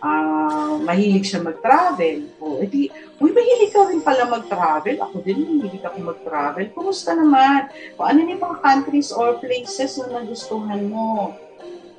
[0.00, 2.28] uh, mahilig siya mag-travel.
[2.40, 2.88] O, edi,
[3.20, 4.96] uy, mahilig ka rin pala mag-travel.
[5.00, 6.64] Ako din, mahilig ako mag-travel.
[6.72, 7.68] Kumusta naman?
[7.96, 11.36] O, ano yung mga countries or places na nagustuhan mo?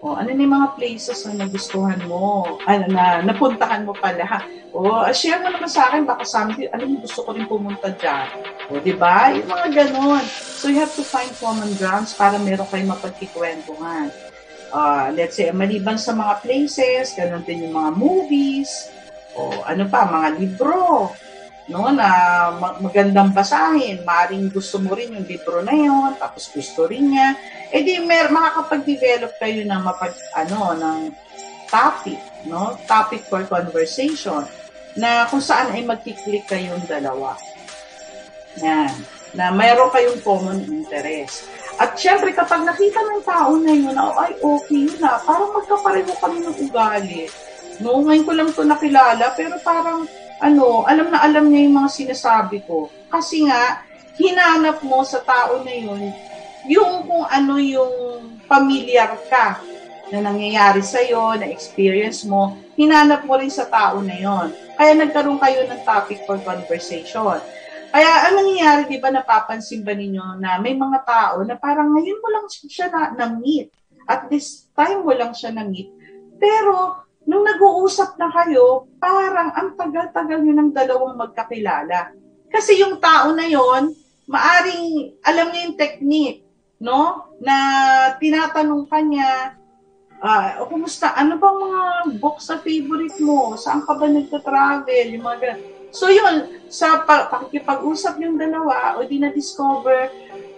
[0.01, 2.57] O, ano yung mga places na nagustuhan mo?
[2.65, 4.49] Ano na, napuntahan mo pala.
[4.73, 8.27] O, share mo naman sa akin, baka something, ano yung gusto ko rin pumunta dyan.
[8.73, 9.29] O, di ba?
[9.29, 10.25] Yung mga ganun.
[10.57, 14.30] So, you have to find common grounds para meron kayong mapagkikwentuhan
[14.71, 18.91] uh, let's say, maliban sa mga places, ganun din yung mga movies,
[19.35, 21.11] o ano pa, mga libro,
[21.71, 22.07] no, na
[22.83, 24.03] magandang basahin.
[24.03, 27.35] Maring gusto mo rin yung libro na yon, tapos gusto rin niya.
[27.71, 30.99] Eh di, mer makakapag-develop kayo ng mapag, ano, ng
[31.71, 32.19] topic,
[32.51, 32.75] no?
[32.83, 34.43] Topic for conversation
[34.99, 37.39] na kung saan ay magkiklik kayong dalawa.
[38.59, 38.91] Yan.
[39.31, 41.47] Na mayroon kayong common interest.
[41.81, 46.13] At syempre, kapag nakita ng tao na yun, oh, ay, okay yun na, parang magkapareho
[46.21, 47.25] kami ng ugali.
[47.81, 50.05] No, ngayon ko lang to nakilala, pero parang,
[50.37, 52.85] ano, alam na alam niya yung mga sinasabi ko.
[53.09, 53.81] Kasi nga,
[54.13, 56.13] hinanap mo sa tao na yun,
[56.69, 59.57] yung kung ano yung familiar ka
[60.13, 64.53] na nangyayari sa'yo, na experience mo, hinanap mo rin sa tao na yon.
[64.77, 67.41] Kaya nagkaroon kayo ng topic for conversation.
[67.91, 72.23] Kaya ang nangyayari, di ba, napapansin ba ninyo na may mga tao na parang ngayon
[72.23, 73.67] mo lang siya na, na-meet.
[74.07, 75.91] At this time mo lang siya na-meet.
[76.39, 82.15] Pero, nung nag-uusap na kayo, parang ang tagal-tagal nyo ng dalawang magkakilala.
[82.47, 83.91] Kasi yung tao na yon
[84.31, 86.47] maaring alam niya yung technique,
[86.79, 87.27] no?
[87.43, 87.55] Na
[88.15, 89.59] tinatanong ka niya,
[90.23, 91.81] uh, kumusta, ano bang mga
[92.23, 93.59] books sa favorite mo?
[93.59, 95.05] Saan ka ba nagta-travel?
[95.11, 100.07] Yung mga ganun So yun, sa pakikipag-usap yung dalawa, o di na-discover,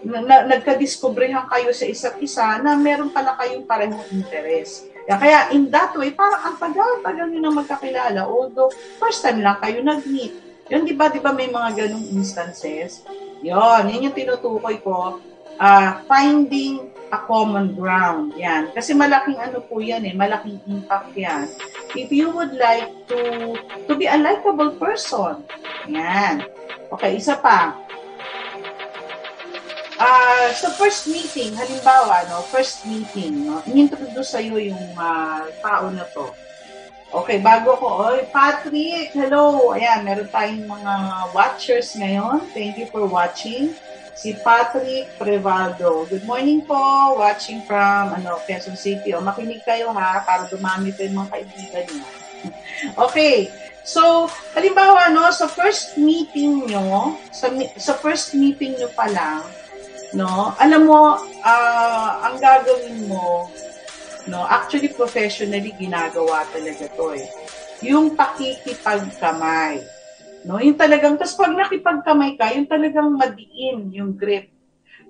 [0.05, 4.93] na, na, nagka-discoveryhan kayo sa isa't isa na meron pala kayong parehong interest.
[5.03, 9.83] Kaya in that way, parang ang tagal-tagal nyo na magkakilala, although first time lang kayo
[9.83, 10.31] nag-meet.
[10.71, 13.03] Yun, di ba, di ba may mga ganong instances?
[13.43, 15.19] Yun, yun yung tinutukoy ko.
[15.59, 18.33] Uh, finding a common ground.
[18.39, 18.73] Yan.
[18.73, 21.45] Kasi malaking ano po yan eh, malaking impact yan.
[21.93, 23.53] If you would like to
[23.85, 25.45] to be a likable person.
[25.85, 26.45] Yan.
[26.93, 27.83] Okay, isa pa.
[29.99, 36.05] uh, sa first meeting, halimbawa, no, first meeting, no, in-introduce sa'yo yung uh, tao na
[36.11, 36.31] to.
[37.13, 39.69] Okay, bago ko, oy, Patrick, hello.
[39.77, 40.93] Ayan, meron tayong mga
[41.37, 42.41] watchers ngayon.
[42.57, 43.77] Thank you for watching.
[44.13, 46.05] Si Patrick Prevaldo.
[46.05, 46.77] Good morning po.
[47.17, 49.11] Watching from ano, Quezon City.
[49.17, 52.07] O, makinig kayo ha, para dumami pa yung mga kaibigan niyo.
[53.09, 53.49] okay.
[53.83, 59.43] So, halimbawa, no, sa first meeting nyo, sa, sa first meeting nyo pa lang,
[60.15, 63.51] no, alam mo, uh, ang gagawin mo,
[64.27, 64.47] No?
[64.47, 67.27] Actually, professionally, ginagawa talaga to eh.
[67.83, 69.83] Yung pakikipagkamay.
[70.43, 70.59] No?
[70.59, 74.51] Yung talagang, tapos pag nakipagkamay ka, yung talagang madiin yung grip.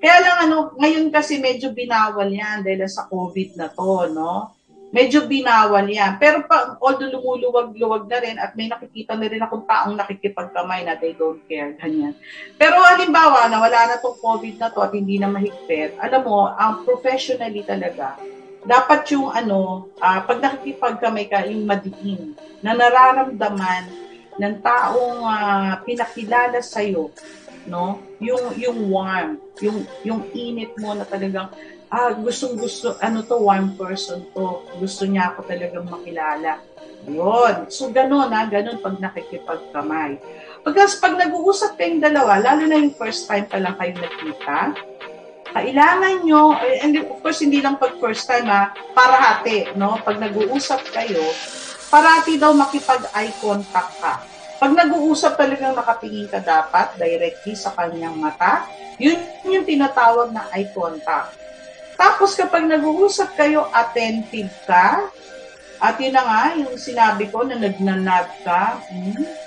[0.03, 4.51] Kaya lang ano, ngayon kasi medyo binawal yan dahil sa COVID na to, no?
[4.93, 6.21] Medyo binawal yan.
[6.21, 10.99] Pero pa, although lumuluwag-luwag na rin at may nakikita na rin akong taong nakikipagkamay na
[10.99, 12.13] they don't care, ganyan.
[12.59, 16.51] Pero halimbawa na wala na tong COVID na to at hindi na mahigpit, alam mo,
[16.51, 18.19] ang professionally talaga,
[18.67, 24.02] dapat yung ano, uh, pag nakikipagkamay ka, yung madiin, na nararamdaman
[24.39, 27.13] ng taong uh, pinakilala sa iyo,
[27.67, 28.09] no?
[28.19, 31.51] Yung yung warm, yung yung init mo na talagang
[31.93, 34.65] ah gustong gusto ano to warm person to.
[34.81, 36.59] Gusto niya ako talagang makilala.
[37.03, 37.67] Yun.
[37.67, 40.17] So gano'n na, gano'n pag nakikipagkamay.
[40.63, 44.79] Pagkas pag nag-uusap kayong dalawa, lalo na yung first time pa lang kayo nakita,
[45.53, 50.01] kailangan nyo, and of course, hindi lang pag first time ha, parati, no?
[50.01, 51.21] Pag nag-uusap kayo,
[51.93, 54.25] parati daw makipag-eye contact ka.
[54.57, 58.65] Pag nag-uusap talagang nakatingin ka dapat directly sa kanyang mata,
[58.97, 61.37] yun yung tinatawag na eye contact.
[61.93, 65.05] Tapos kapag nag-uusap kayo, attentive ka,
[65.77, 69.45] at yun na nga, yung sinabi ko na nagnanag ka, hmm,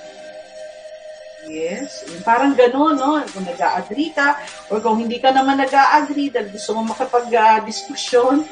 [1.47, 2.03] Yes.
[2.27, 3.23] Parang gano'n, no?
[3.31, 4.35] Kung nag-a-agree ka,
[4.67, 8.43] or kung hindi ka naman nag-a-agree dahil gusto mo makapag-diskusyon,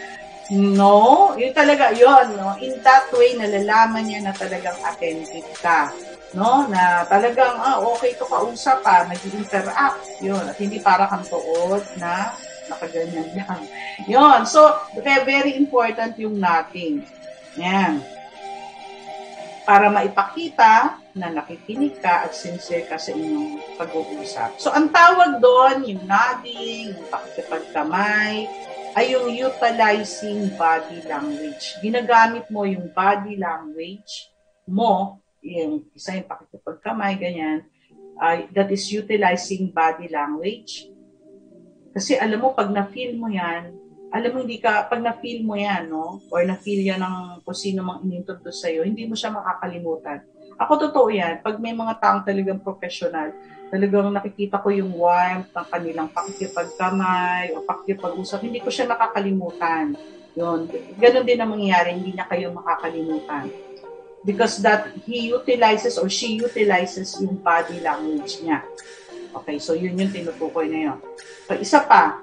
[0.53, 1.33] no?
[1.41, 2.57] Yun talaga, yun, no?
[2.61, 5.89] In that way, nalalaman niya na talagang attentive ka.
[6.37, 6.69] No?
[6.69, 10.21] Na talagang, ah, okay to kausap pa, ah, nag-interact.
[10.21, 10.45] Yun.
[10.45, 12.37] At hindi para kang tuod na
[12.69, 13.61] nakaganyan lang.
[14.13, 14.45] Yun.
[14.45, 14.69] So,
[15.01, 17.05] very important yung nothing.
[17.57, 18.05] Yan.
[19.65, 24.61] Para maipakita na nakikinig ka at sincere ka sa inyong pag-uusap.
[24.61, 28.51] So, ang tawag doon, yung nodding, yung pakikipagkamay,
[28.95, 31.79] ay yung utilizing body language.
[31.83, 34.31] Ginagamit mo yung body language
[34.71, 37.67] mo, yung isa yung pakikipagkamay, ganyan,
[38.23, 40.87] uh, that is utilizing body language.
[41.91, 43.75] Kasi alam mo, pag na-feel mo yan,
[44.15, 47.83] alam mo, hindi ka, pag na-feel mo yan, no, or na-feel yan ng kung sino
[47.83, 50.23] mang inintroduce sa'yo, hindi mo siya makakalimutan
[50.55, 53.35] ako totoo yan, pag may mga taong talagang professional,
[53.69, 59.99] talagang nakikita ko yung warmth ng kanilang pakikipagkamay o pakikipag-usap, hindi ko siya nakakalimutan.
[60.35, 60.71] Yun.
[60.99, 63.51] Ganon din ang mangyayari, hindi niya kayo makakalimutan.
[64.25, 68.65] Because that he utilizes or she utilizes yung body language niya.
[69.35, 70.99] Okay, so yun yung tinutukoy na yun.
[71.51, 72.23] So, isa pa,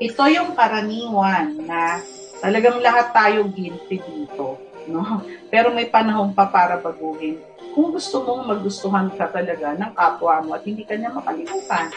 [0.00, 2.02] ito yung karaniwan na
[2.42, 5.24] talagang lahat tayo guilty dito no?
[5.48, 7.40] Pero may panahon pa para baguhin.
[7.74, 11.90] Kung gusto mong magustuhan ka talaga ng kapwa mo at hindi ka niya makalimutan,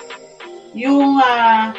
[0.74, 1.72] yung uh,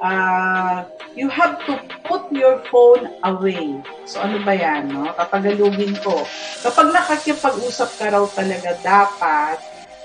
[0.00, 0.76] uh,
[1.14, 3.76] you have to put your phone away.
[4.08, 5.12] So ano ba yan, no?
[5.14, 6.24] Tapagalugin ko.
[6.64, 9.60] Kapag nakakipag-usap ka raw talaga, dapat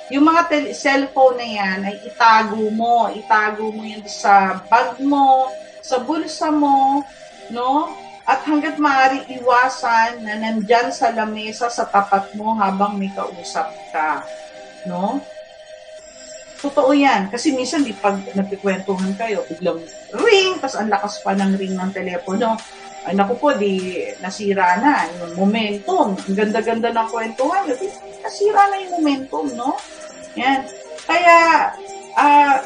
[0.08, 3.12] yung mga tel- cellphone na yan ay itago mo.
[3.12, 5.52] Itago mo yan sa bag mo,
[5.84, 7.04] sa bulsa mo,
[7.52, 7.91] no?
[8.28, 14.20] At hanggat maaari iwasan na nandyan sa lamesa sa tapat mo habang may kausap ka.
[14.84, 15.24] No?
[16.60, 17.32] Totoo yan.
[17.32, 19.80] Kasi minsan di pag nagkikwentuhan kayo, biglang
[20.12, 22.60] ring, tapos ang lakas pa ng ring ng telepono.
[23.08, 26.20] Ay naku po, di nasira na yung momentum.
[26.20, 27.63] Ang ganda-ganda ng kwentuhan.
[28.20, 29.80] Nasira na yung momentum, no?
[30.36, 30.68] Yan.
[31.08, 31.36] Kaya,
[32.18, 32.58] ah,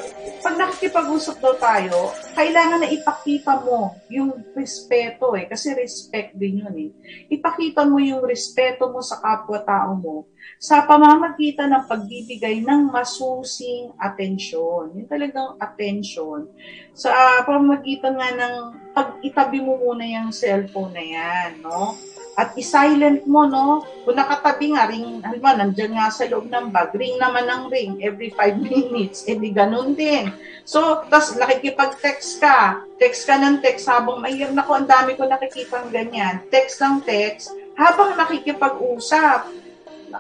[0.42, 5.46] pag nakikipag-usap daw tayo, kailangan na ipakita mo yung respeto eh.
[5.46, 6.90] Kasi respect din yun eh.
[7.30, 10.32] Ipakita mo yung respeto mo sa kapwa-tao mo
[10.62, 14.94] sa pamamagitan ng pagbibigay ng masusing atensyon.
[14.94, 16.46] Yung talagang attention.
[16.94, 18.56] Sa uh, pamamagitan nga ng
[18.94, 21.98] pag itabi mo muna yung cellphone na yan, no?
[22.38, 23.84] At i-silent mo, no?
[24.02, 27.92] Kung nakatabi nga, ring, halimbawa, nandyan nga sa loob ng bag, ring naman ng ring
[28.02, 30.32] every 5 minutes, eh di ganun din.
[30.64, 35.28] So, tas nakikipag-text ka, text ka ng text habang mahirap na ko, ang dami ko
[35.28, 39.52] nakikita ganyan, text ng text, habang nakikipag-usap.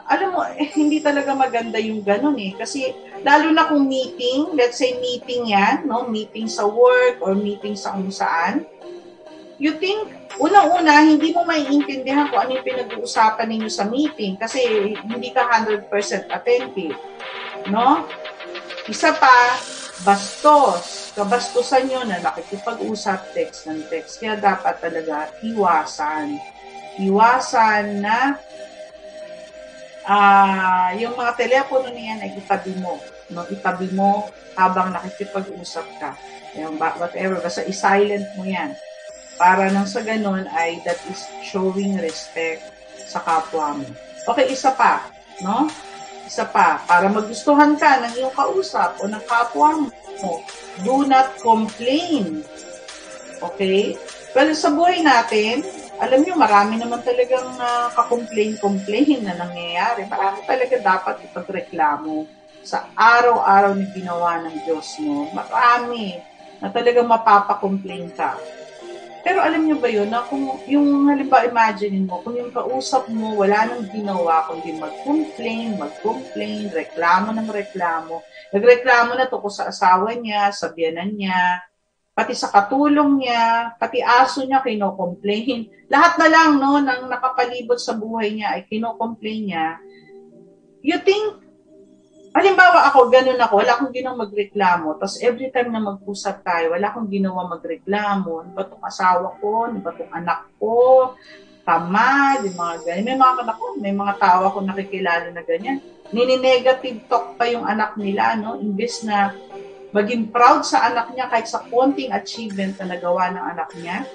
[0.08, 2.56] alam mo, eh, hindi talaga maganda yung ganun eh.
[2.56, 6.08] Kasi, lalo na kung meeting, let's say meeting yan, no?
[6.08, 8.64] Meeting sa work or meeting sa kung saan,
[9.62, 10.10] you think,
[10.42, 14.58] unang-una, hindi mo maiintindihan kung ano yung pinag-uusapan ninyo sa meeting kasi
[14.98, 15.86] hindi ka 100%
[16.34, 16.98] attentive.
[17.70, 18.10] No?
[18.90, 19.62] Isa pa,
[20.02, 21.14] bastos.
[21.14, 24.18] Kabastusan nyo na nakikipag-usap text ng text.
[24.18, 26.42] Kaya dapat talaga iwasan.
[26.98, 28.42] Iwasan na
[30.10, 32.98] uh, yung mga telepono niyan ay itabi mo.
[33.30, 33.46] No?
[33.46, 34.26] Itabi mo
[34.58, 36.18] habang nakikipag-usap ka.
[36.58, 38.74] Yung whatever, basta i-silent mo yan.
[39.42, 42.62] Para nang sa ganun ay that is showing respect
[43.10, 43.90] sa kapwa mo.
[44.30, 45.10] Okay, isa pa,
[45.42, 45.66] no?
[46.30, 49.90] Isa pa, para magustuhan ka ng iyong kausap o ng kapwa mo,
[50.86, 52.46] do not complain.
[53.42, 53.98] Okay?
[54.38, 55.66] Well, sa buhay natin,
[55.98, 60.06] alam niyo, marami naman talagang uh, ka-complain-complain na nangyayari.
[60.06, 62.30] Marami talaga dapat ipagreklamo
[62.62, 65.34] sa araw-araw na ginawa ng Diyos mo.
[65.34, 66.22] Marami
[66.62, 68.38] na talagang mapapa-complain ka.
[69.22, 73.38] Pero alam niyo ba yun, na kung yung halimbawa imagine mo, kung yung kausap mo
[73.38, 80.50] wala nang ginawa, kundi mag-complain, mag-complain, reklamo ng reklamo, nagreklamo na tungkol sa asawa niya,
[80.50, 81.62] sa biyanan niya,
[82.18, 85.70] pati sa katulong niya, pati aso niya kino-complain.
[85.88, 89.68] Lahat na lang no nang nakapalibot sa buhay niya ay kino-complain niya.
[90.82, 91.51] You think
[92.32, 94.96] Halimbawa ako, ganun ako, wala akong ginawang magreklamo.
[94.96, 98.32] Tapos every time na mag-usap tayo, wala akong ginawa magreklamo.
[98.40, 99.68] Ano ba itong asawa ko?
[99.68, 100.76] Ano ba itong anak ko?
[101.68, 103.04] Tamad, yung mga ganyan.
[103.04, 105.84] May mga anak ko, may mga tao ako nakikilala na ganyan.
[106.16, 108.56] Nini-negative talk pa yung anak nila, no?
[108.64, 109.36] Imbes na
[109.92, 114.08] maging proud sa anak niya kahit sa konting achievement na nagawa ng anak niya,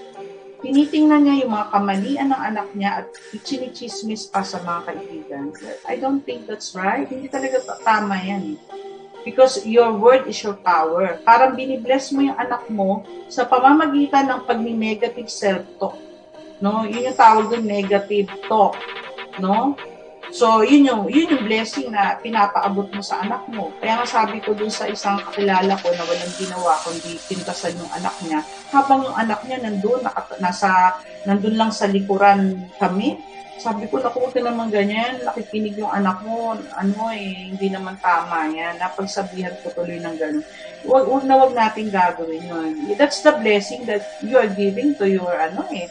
[0.66, 3.06] tinitingnan niya yung mga kamalian ng anak niya at
[3.46, 5.46] chinichismis pa sa mga kaibigan.
[5.86, 7.06] I don't think that's right.
[7.06, 8.58] Hindi talaga tama yan.
[8.58, 8.58] Eh.
[9.22, 11.22] Because your word is your power.
[11.22, 15.98] Parang binibless mo yung anak mo sa pamamagitan ng pag-negative self-talk.
[16.58, 16.82] No?
[16.82, 18.74] Yun yung tawag doon, negative talk.
[19.38, 19.78] No?
[20.34, 23.70] So, yun yung, yun yung blessing na pinapaabot mo sa anak mo.
[23.78, 27.92] Kaya nga sabi ko dun sa isang kakilala ko na walang ginawa kundi pintasan yung
[27.94, 28.40] anak niya,
[28.74, 33.14] habang yung anak niya nandun, naka, nasa, nandun lang sa likuran kami,
[33.56, 38.52] sabi ko, naku, ka naman ganyan, nakikinig yung anak mo, ano eh, hindi naman tama
[38.52, 38.76] yan.
[38.76, 40.44] Napagsabihan ko tuloy ng gano'n.
[40.84, 42.72] Huwag, huwag na huwag natin gagawin yun.
[43.00, 45.88] That's the blessing that you are giving to your, ano eh,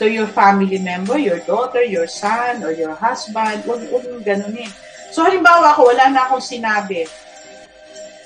[0.00, 3.60] to your family member, your daughter, your son, or your husband.
[3.68, 4.72] Huwag, huwag ganun eh.
[5.12, 7.04] So, halimbawa ako, wala na akong sinabi.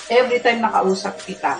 [0.06, 1.58] Every time nakausap kita.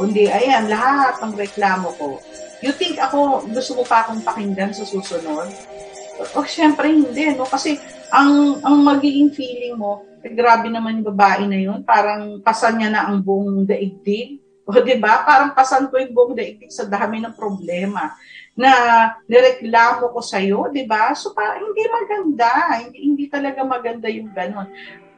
[0.00, 2.24] Kundi, ayan, lahat ng reklamo ko.
[2.64, 5.52] You think ako, gusto mo pa akong pakinggan sa susunod?
[6.32, 7.44] O, oh, syempre hindi, no?
[7.44, 7.76] Kasi,
[8.08, 11.84] ang, ang magiging feeling mo, eh, grabe naman yung babae na yun.
[11.84, 14.40] Parang pasan niya na ang buong daigdig.
[14.64, 15.20] O, di ba?
[15.20, 18.08] Parang pasan ko yung buong daigdig sa dami ng problema
[18.60, 18.72] na
[19.24, 21.16] nireklamo ko sa iyo, 'di ba?
[21.16, 22.50] So pa hindi maganda,
[22.84, 24.68] hindi, hindi talaga maganda yung ganun.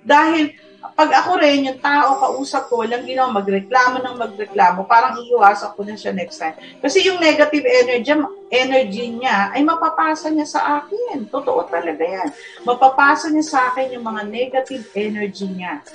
[0.03, 0.55] Dahil
[0.99, 5.87] pag ako rin, yung tao kausap ko, walang ginawa, magreklamo ng magreklamo, parang iiwasan ko
[5.87, 6.59] na siya next time.
[6.83, 8.11] Kasi yung negative energy,
[8.51, 11.31] energy niya ay mapapasa niya sa akin.
[11.31, 12.35] Totoo talaga yan.
[12.67, 15.87] Mapapasa niya sa akin yung mga negative energy niya.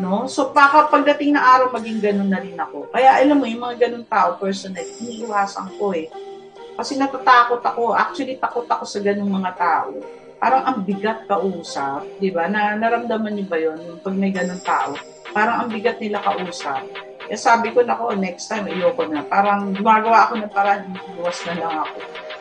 [0.00, 0.24] No?
[0.32, 2.88] So, baka pagdating na araw, maging ganun na rin ako.
[2.88, 6.08] Kaya, alam mo, yung mga ganun tao, personal, iniiwasan ko eh.
[6.76, 7.92] Kasi natatakot ako.
[7.92, 9.92] Actually, takot ako sa ganung mga tao.
[10.42, 12.50] Parang ang bigat kausap, di ba?
[12.50, 14.98] Na, naramdaman niyo ba yon pag may ganung tao?
[15.30, 16.82] Parang ang bigat nila kausap.
[17.30, 19.22] Eh sabi ko na ko, next time, ayoko na.
[19.22, 20.82] Parang gumagawa ako ng parang
[21.14, 21.98] buwas na lang ako.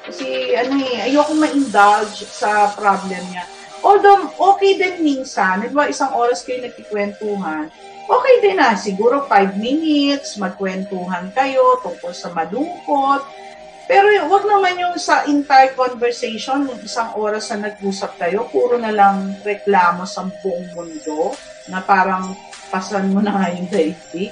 [0.09, 3.45] Kasi ano eh, ayoko ma-indulge sa problem niya.
[3.81, 7.69] Although, okay din minsan, di ba, isang oras kayo nagkikwentuhan,
[8.05, 13.25] okay din na, siguro 5 minutes, magkwentuhan kayo tungkol sa malungkot,
[13.91, 18.87] pero wag naman yung sa entire conversation, yung isang oras na nag-usap tayo, puro na
[18.87, 21.35] lang reklamo sa buong mundo
[21.67, 22.31] na parang
[22.71, 24.31] pasan mo na nga yung daigdig.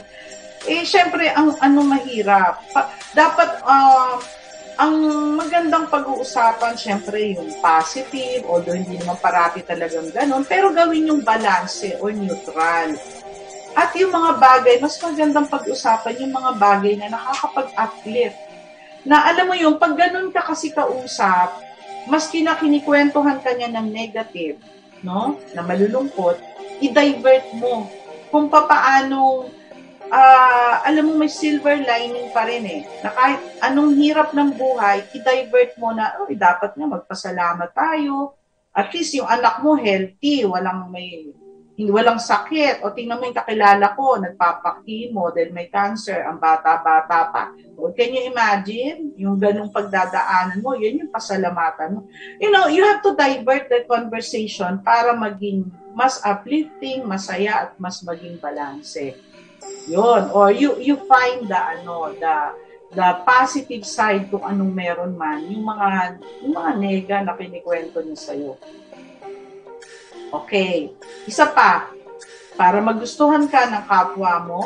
[0.64, 2.64] Eh, syempre, ang ano mahirap.
[2.72, 4.16] Pa, dapat, uh,
[4.80, 4.96] ang
[5.36, 11.84] magandang pag-uusapan, syempre, yung positive, although hindi naman parati talagang ganun, pero gawin yung balance
[12.00, 12.96] or neutral.
[13.76, 18.49] At yung mga bagay, mas magandang pag-usapan yung mga bagay na nakakapag-uplift
[19.08, 21.56] na alam mo yung pag ganun ka kasi kausap,
[22.10, 24.60] mas kinakinikwentuhan ka niya ng negative,
[25.06, 25.40] no?
[25.56, 26.40] Na malulungkot,
[26.84, 27.88] i-divert mo
[28.30, 29.50] kung papaano
[30.10, 32.82] uh, alam mo may silver lining pa rin eh.
[33.06, 38.36] Na kahit anong hirap ng buhay, i-divert mo na, oh, dapat nga magpasalamat tayo.
[38.70, 41.34] at least yung anak mo healthy, walang may
[41.88, 42.84] walang sakit.
[42.84, 47.56] O tingnan mo yung kakilala ko, nagpapakimo dahil may cancer, ang bata-bata pa.
[47.80, 49.16] O can you imagine?
[49.16, 52.00] Yung ganung pagdadaanan mo, yun yung pasalamatan mo.
[52.44, 58.04] You know, you have to divert the conversation para maging mas uplifting, masaya, at mas
[58.04, 59.16] maging balanse.
[59.88, 60.36] Yun.
[60.36, 62.36] Or you, you find the, ano, the,
[62.92, 68.20] the positive side kung anong meron man, yung mga, yung mga nega na kinikwento niya
[68.20, 68.60] sa'yo.
[70.30, 70.94] Okay.
[71.26, 71.90] Isa pa,
[72.60, 74.62] para magustuhan ka ng kapwa mo,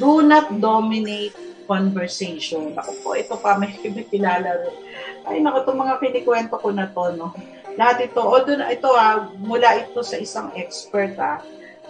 [0.00, 1.36] do not dominate
[1.68, 2.72] conversation.
[2.76, 3.72] Ako po, ito pa, may
[4.08, 4.76] kilala rin.
[5.22, 7.30] Ay, naku, itong mga kinikwento ko na to, no?
[7.78, 11.40] Lahat ito, although ito ah, mula ito sa isang expert ah,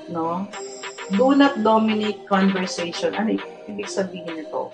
[0.06, 0.46] no?
[1.18, 3.12] Do not dominate conversation.
[3.18, 3.34] Ano
[3.66, 4.70] ibig sabihin nito?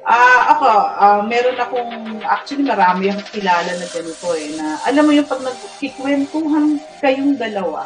[0.00, 1.92] Ah, uh, ako, uh, meron akong,
[2.24, 7.84] actually marami akong kilala na ganito eh, na alam mo yung pag nagkikwentuhan kayong dalawa,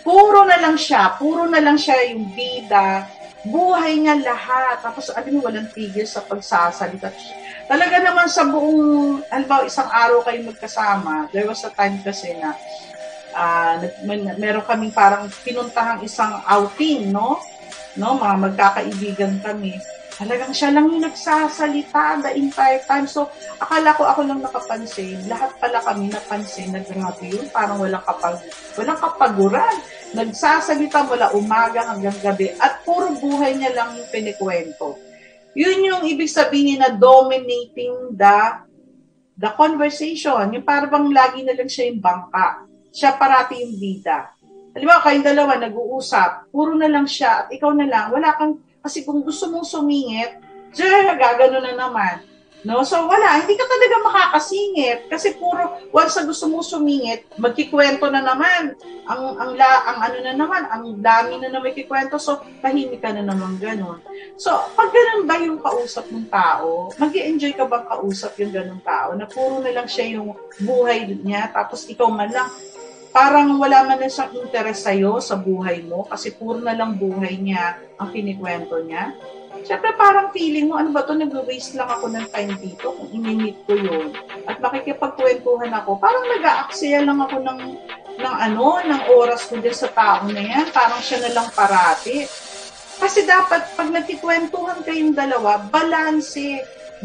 [0.00, 3.04] puro na lang siya, puro na lang siya yung bida,
[3.44, 4.80] buhay niya lahat.
[4.80, 7.12] Tapos alam mo, walang tigil sa pagsasalita.
[7.68, 12.56] Talaga naman sa buong, halimbawa isang araw kayo magkasama, there was a time kasi na
[13.36, 13.76] uh,
[14.40, 17.38] meron kaming parang pinuntahang isang outing, no?
[17.92, 19.76] No, mga magkakaibigan kami
[20.22, 23.10] Talagang siya lang yung nagsasalita the entire time.
[23.10, 23.26] So,
[23.58, 25.18] akala ko ako lang nakapansin.
[25.26, 27.50] Lahat pala kami napansin na grabe yun.
[27.50, 28.38] Parang walang, kapag,
[28.78, 29.74] walang kapaguran.
[30.14, 32.54] Nagsasalita mula umaga hanggang gabi.
[32.62, 34.94] At puro buhay niya lang yung pinikwento.
[35.58, 38.62] Yun yung ibig sabihin na dominating the
[39.34, 40.54] the conversation.
[40.54, 42.62] Yung parang lagi na lang siya yung bangka.
[42.94, 44.38] Siya parati yung bida.
[44.70, 49.06] Halimbawa, kayong dalawa nag-uusap, puro na lang siya at ikaw na lang, wala kang kasi
[49.06, 50.42] kung gusto mong sumingit,
[50.74, 52.16] diyan, gagano na naman.
[52.62, 52.86] No?
[52.86, 58.22] So wala, hindi ka talaga makakasingit kasi puro once sa gusto mong sumingit, magkikwento na
[58.22, 58.78] naman.
[59.10, 62.22] Ang ang la, ang ano na naman, ang dami na na may kikwento.
[62.22, 63.98] So tahimik ka na naman ganun.
[64.38, 68.82] So pag ganun ba yung kausap ng tao, magi enjoy ka bang kausap yung ganung
[68.86, 72.50] tao na puro na lang siya yung buhay niya tapos ikaw man lang
[73.12, 77.36] parang wala man na siyang interest sa'yo sa buhay mo kasi puro na lang buhay
[77.36, 79.12] niya ang kinikwento niya.
[79.62, 83.62] Siyempre parang feeling mo, ano ba to, nag-waste lang ako ng time dito kung inimit
[83.68, 84.10] ko yun.
[84.48, 87.60] At makikipagkwentuhan ako, parang nag-aaksaya lang ako ng,
[88.18, 90.66] ng ano, ng oras ko din sa tao na yan.
[90.74, 92.26] Parang siya na lang parati.
[92.98, 96.58] Kasi dapat, pag nagkikwentuhan kayong dalawa, balanse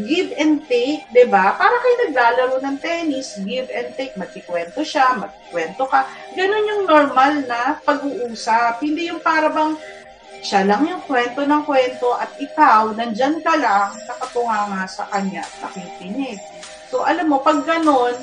[0.05, 1.57] give and take, ba?
[1.57, 6.05] Para kayo naglalaro ng tennis, give and take, magkikwento siya, magkikwento ka.
[6.37, 8.77] Ganun yung normal na pag-uusap.
[8.85, 9.73] Hindi yung para bang
[10.45, 15.41] siya lang yung kwento ng kwento at ikaw, nandyan ka lang, nakatunga nga sa kanya
[15.41, 16.37] at nakikinig.
[16.93, 18.15] So, alam mo, pag ganun,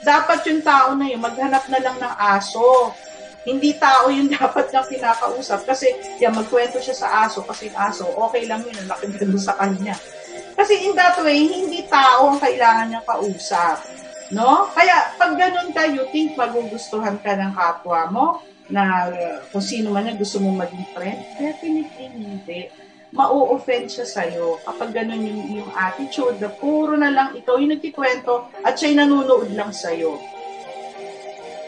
[0.00, 2.96] dapat yung tao na yun, maghanap na lang ng aso.
[3.44, 5.68] Hindi tao yung dapat niyang kinakausap.
[5.68, 9.94] Kasi, yan, magkwento siya sa aso kasi aso, okay lang yun, nakikita sa kanya.
[10.58, 13.78] Kasi in that way, hindi tao ang kailangan niyang kausap.
[14.34, 14.66] No?
[14.74, 18.26] Kaya pag ganun ka, think magugustuhan ka ng kapwa mo
[18.66, 22.60] na uh, kung sino man na gusto mong maging friend, definitely hindi.
[23.14, 28.52] Mau-offend siya sa'yo kapag ganun yung, yung attitude na puro na lang ito yung nagkikwento
[28.60, 30.20] at siya'y nanonood lang sa'yo.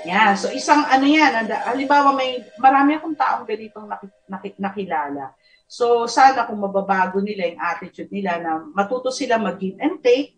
[0.04, 0.36] Yan.
[0.36, 3.88] So, isang ano yan, halimbawa may marami akong taong ganitong
[4.60, 5.32] nakilala.
[5.70, 10.34] So, sana kung mababago nila yung attitude nila na matuto sila mag-give and take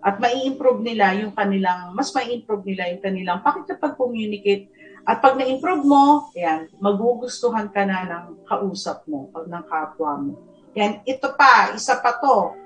[0.00, 4.72] at mai-improve nila yung kanilang, mas mai-improve nila yung kanilang pakikipag-communicate.
[5.04, 10.32] At pag na-improve mo, yan, magugustuhan ka na ng kausap mo, o ng kapwa mo.
[10.72, 12.56] Yan, ito pa, isa pa to,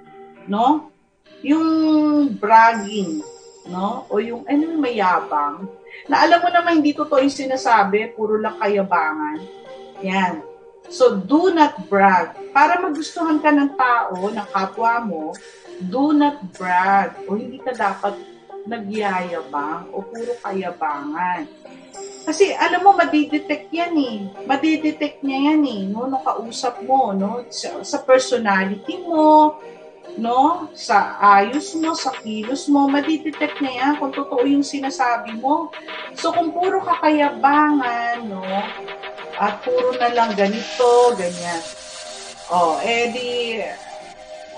[0.46, 0.94] no?
[1.42, 3.26] Yung bragging,
[3.74, 4.07] no?
[4.07, 5.66] O yung, ano yung mayabang,
[6.07, 9.42] na alam mo naman hindi totoo yung sinasabi, puro lang kayabangan.
[10.07, 10.47] Yan.
[10.89, 12.32] So, do not brag.
[12.53, 15.36] Para magustuhan ka ng tao, ng kapwa mo,
[15.78, 17.28] do not brag.
[17.28, 18.16] O hindi ka dapat
[18.68, 21.49] nagyayabang o puro kayabangan.
[22.28, 24.16] Kasi alam mo, madidetect yan eh.
[24.45, 26.05] Madidetect niya yan eh, no?
[26.05, 27.49] Nung kausap mo, no?
[27.49, 29.57] Sa, sa personality mo,
[30.20, 30.68] no?
[30.76, 35.72] Sa ayos mo, sa kilos mo, madidetect niya yan kung totoo yung sinasabi mo.
[36.12, 38.45] So, kung puro kakayabangan, no?
[39.39, 41.62] At puro na lang ganito, ganyan.
[42.51, 43.28] Oh, eh di,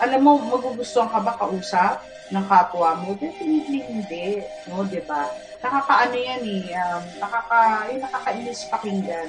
[0.01, 2.01] alam mo, magugustuhan ka ba kausap
[2.33, 3.13] ng kapwa mo?
[3.21, 4.41] Definitely hindi,
[4.73, 5.29] no, di ba?
[5.61, 7.61] Nakakaano yan eh, um, nakaka,
[7.93, 9.29] eh, nakakainis pakinggan,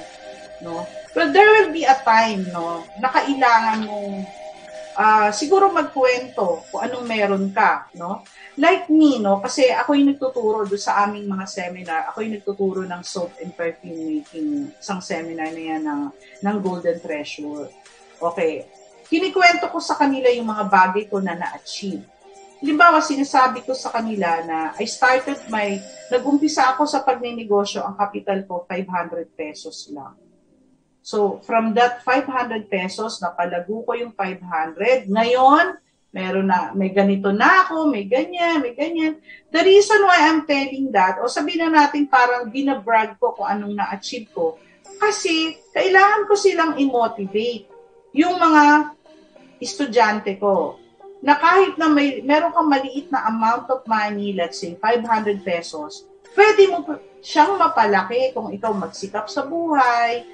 [0.64, 0.88] no?
[1.12, 4.24] But there will be a time, no, na kailangan mong
[4.96, 8.24] uh, siguro magkwento kung anong meron ka, no?
[8.60, 9.40] Like me, no?
[9.40, 12.00] Kasi ako yung nagtuturo do sa aming mga seminar.
[12.12, 16.02] Ako yung nagtuturo ng soap and perfume making, isang seminar na yan ng,
[16.44, 17.68] ng Golden Treasure.
[18.20, 18.68] Okay.
[19.08, 22.04] Kinikwento ko sa kanila yung mga bagay ko na na-achieve.
[22.62, 28.46] Halimbawa, sinasabi ko sa kanila na I started my, nag-umpisa ako sa pagnenegosyo, ang capital
[28.46, 30.14] ko 500 pesos lang.
[31.02, 35.10] So, from that 500 pesos, napalago ko yung 500.
[35.10, 35.82] Ngayon,
[36.14, 39.18] meron na, may ganito na ako, may ganyan, may ganyan.
[39.50, 43.74] The reason why I'm telling that, o sabihin na natin parang binabrag ko kung anong
[43.74, 44.62] na-achieve ko,
[45.02, 47.66] kasi kailangan ko silang i-motivate
[48.14, 48.94] yung mga
[49.58, 50.78] estudyante ko
[51.22, 56.06] na kahit na may meron kang maliit na amount of money, let's say 500 pesos,
[56.34, 56.82] pwede mo
[57.22, 60.26] siyang mapalaki kung ikaw magsikap sa buhay,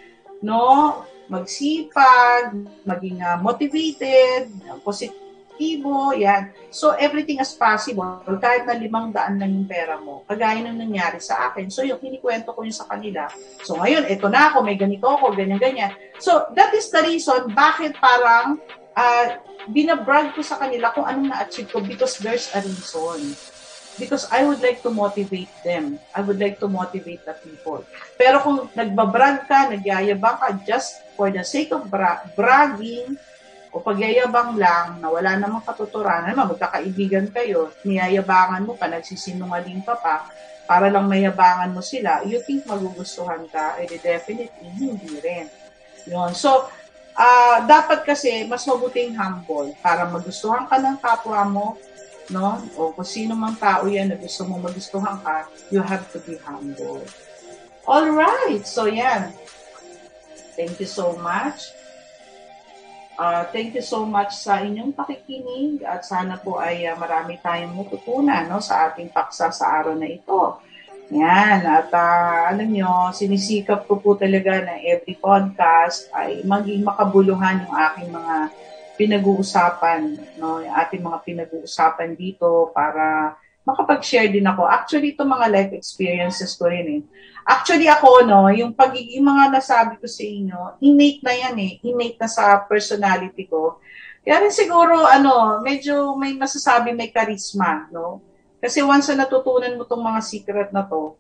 [0.42, 1.02] no?
[1.28, 2.56] Magsipag,
[2.88, 4.48] maging uh, motivated,
[4.80, 6.56] positibo, yan.
[6.72, 8.24] So, everything is possible.
[8.40, 11.68] Kahit na limang daan lang yung pera mo, kagaya ng nangyari sa akin.
[11.68, 13.28] So, yung kinikwento ko yung sa kanila.
[13.60, 15.92] So, ngayon, eto na ako, may ganito ako, ganyan-ganyan.
[16.16, 18.56] So, that is the reason bakit parang
[18.96, 19.26] uh,
[19.68, 23.36] binabrag ko sa kanila kung anong na-achieve ko because there's a reason.
[23.98, 25.98] Because I would like to motivate them.
[26.14, 27.82] I would like to motivate the people.
[28.14, 33.18] Pero kung nagbabrag ka, nagyayabang ka just for the sake of bra- bragging,
[33.68, 39.98] o pagyayabang lang na wala namang katuturan, naman magkakaibigan kayo, niyayabangan mo pa, nagsisinungaling ka
[40.00, 40.24] pa,
[40.68, 45.48] para lang mayabangan mo sila, you think magugustuhan ka, eh definitely hindi rin.
[46.08, 46.32] Yun.
[46.36, 46.68] So,
[47.16, 51.66] uh, dapat kasi mas mabuting humble para magustuhan ka ng kapwa mo,
[52.30, 52.60] no?
[52.76, 56.36] O kung sino mang tao yan na gusto mo magustuhan ka, you have to be
[56.44, 57.02] humble.
[57.88, 58.64] All right.
[58.68, 59.32] So yan.
[60.58, 61.72] Thank you so much.
[63.18, 67.74] Uh, thank you so much sa inyong pakikinig at sana po ay uh, marami tayong
[67.74, 70.62] matutunan no, sa ating paksa sa araw na ito.
[71.10, 71.64] Yan.
[71.66, 77.74] At uh, alam nyo, sinisikap ko po talaga na every podcast ay maging makabuluhan yung
[77.74, 78.36] aking mga
[78.98, 80.58] pinag-uusapan, no?
[80.58, 84.64] yung ating mga pinag-uusapan dito para makapag-share din ako.
[84.64, 87.02] Actually, ito mga life experiences ko rin eh.
[87.48, 91.72] Actually ako, no, yung pagiging mga nasabi ko sa inyo, innate na yan eh.
[91.84, 93.80] Innate na sa personality ko.
[94.24, 98.20] Kaya rin siguro, ano, medyo may masasabi may charisma, no?
[98.58, 101.14] Kasi once na natutunan mo tong mga secret na to,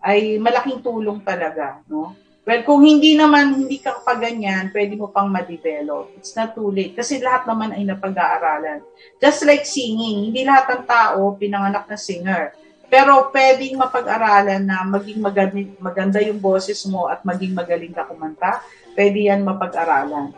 [0.00, 2.16] ay malaking tulong talaga, no?
[2.40, 6.16] Well, kung hindi naman, hindi ka pa ganyan, pwede mo pang ma-develop.
[6.16, 6.96] It's not too late.
[6.96, 8.80] Kasi lahat naman ay napag-aaralan.
[9.20, 12.56] Just like singing, hindi lahat ng tao pinanganak na singer.
[12.90, 18.64] Pero pwedeng mapag-aralan na maging maganda, maganda yung boses mo at maging magaling ka kumanta.
[18.96, 20.34] Pwede yan mapag-aralan.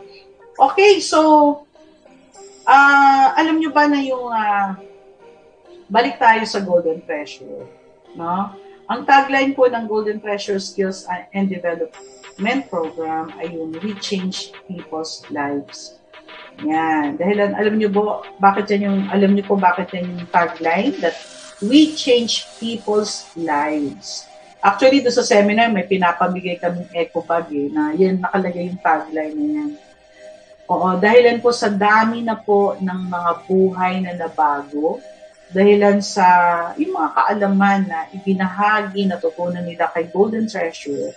[0.59, 1.18] Okay, so,
[2.66, 4.76] uh, alam nyo ba na yung uh,
[5.86, 7.64] balik tayo sa Golden Treasure.
[8.18, 8.53] No?
[8.93, 15.24] Ang tagline po ng Golden Treasure Skills and Development Program ay yung We Change People's
[15.32, 15.97] Lives.
[16.61, 17.16] Yan.
[17.16, 20.93] Dahil alam niyo po, bakit yan yung, alam niyo po bakit yan yung tagline?
[21.01, 21.16] That
[21.64, 24.28] we change people's lives.
[24.61, 29.34] Actually, doon sa seminar, may pinapamigay kaming eco bag eh, na yan nakalagay yung tagline
[29.34, 29.70] na yan.
[30.68, 35.01] Oo, dahilan po sa dami na po ng mga buhay na nabago,
[35.53, 36.24] dahilan sa
[36.80, 41.12] yung mga kaalaman na ibinahagi, natutunan nila kay Golden Treasure.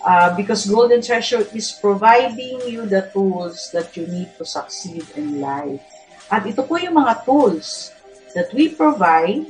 [0.00, 5.44] Uh, because Golden Treasure is providing you the tools that you need to succeed in
[5.44, 5.84] life.
[6.32, 7.92] At ito po yung mga tools
[8.32, 9.44] that we provide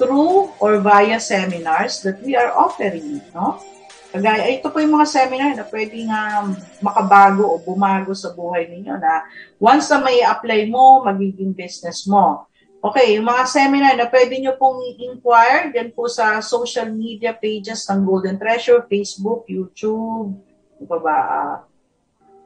[0.00, 3.62] through or via seminars that we are offering, no?
[4.10, 6.46] Kagaya, ito po yung mga seminar na pwedeng um,
[6.82, 9.22] makabago o bumago sa buhay ninyo na
[9.62, 12.50] once na may apply mo, magiging business mo.
[12.82, 17.86] Okay, yung mga seminar na pwede nyo pong inquire dyan po sa social media pages
[17.86, 21.56] ng Golden Treasure, Facebook, YouTube, ano pa ba, uh,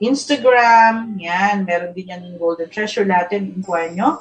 [0.05, 4.21] Instagram, yan, meron din yan yung Golden Treasure, lahat yan, inquire nyo.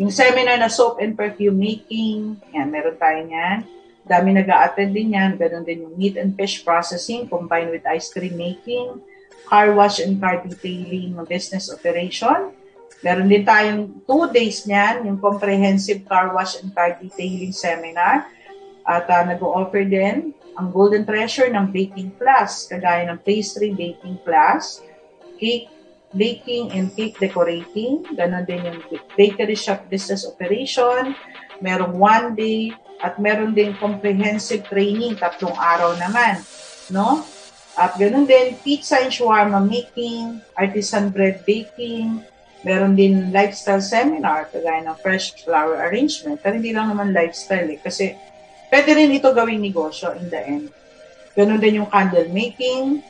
[0.00, 5.14] Yung seminar na soap and perfume making, yan, meron tayo yan Dami nag attend din
[5.14, 5.38] yan.
[5.38, 8.98] Ganon din yung meat and fish processing combined with ice cream making,
[9.46, 12.50] car wash and car detailing business operation.
[13.02, 18.30] Meron din tayong two days niyan, yung comprehensive car wash and car detailing seminar.
[18.82, 24.82] At uh, nag-offer din ang Golden Treasure ng baking class, kagaya ng pastry baking class,
[25.38, 25.70] cake
[26.12, 28.04] baking and cake decorating.
[28.12, 28.78] Ganon din yung
[29.16, 31.16] bakery shop business operation.
[31.64, 36.38] Merong one day at meron din comprehensive training, tatlong araw naman,
[36.94, 37.26] no?
[37.74, 42.22] At ganun din, pizza and shawarma making, artisan bread baking,
[42.62, 46.38] meron din lifestyle seminar, kagaya ng fresh flower arrangement.
[46.38, 48.14] Pero hindi lang naman lifestyle eh, kasi
[48.70, 50.66] pwede rin ito gawing negosyo in the end.
[51.34, 53.02] Ganun din yung candle making,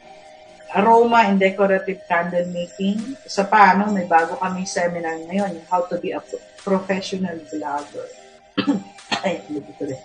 [0.72, 2.96] aroma and decorative candle making.
[3.28, 6.22] Sa paano, may bago kaming seminar ngayon, how to be a
[6.64, 8.08] professional vlogger.
[9.22, 9.98] Ay, rin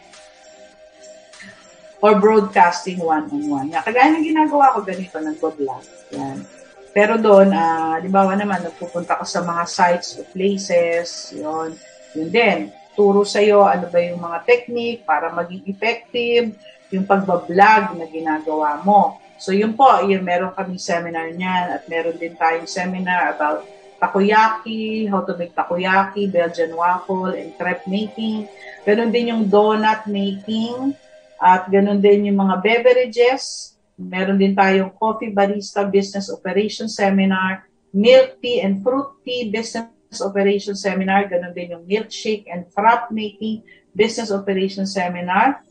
[2.01, 3.73] or broadcasting one-on-one.
[3.73, 5.83] Yeah, kagaya ng ginagawa ko ganito, nagbo-vlog.
[6.13, 6.45] Yan.
[6.93, 11.73] Pero doon, uh, di ba naman, nagpupunta ko sa mga sites o places, yon
[12.17, 12.59] Yun din,
[12.97, 16.57] turo sa iyo ano ba yung mga technique para maging effective,
[16.89, 19.21] yung pagbablog na ginagawa mo.
[19.37, 23.61] So yun po, yun, meron kami seminar niyan at meron din tayong seminar about
[23.97, 28.45] takoyaki, how to make takoyaki, Belgian waffle, and crepe making.
[28.85, 30.93] Ganon din yung donut making,
[31.37, 33.73] at ganun din yung mga beverages.
[33.97, 40.77] Meron din tayong Coffee Barista Business Operation Seminar, Milk Tea and Fruit Tea Business Operation
[40.77, 43.65] Seminar, ganun din yung Milkshake and Frap Making
[43.97, 45.65] Business Operation Seminar.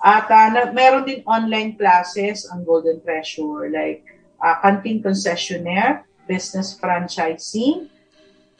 [0.00, 4.00] At uh, meron din online classes ang Golden Treasure like
[4.40, 7.88] uh, Canteen Concessionaire, Business Franchising,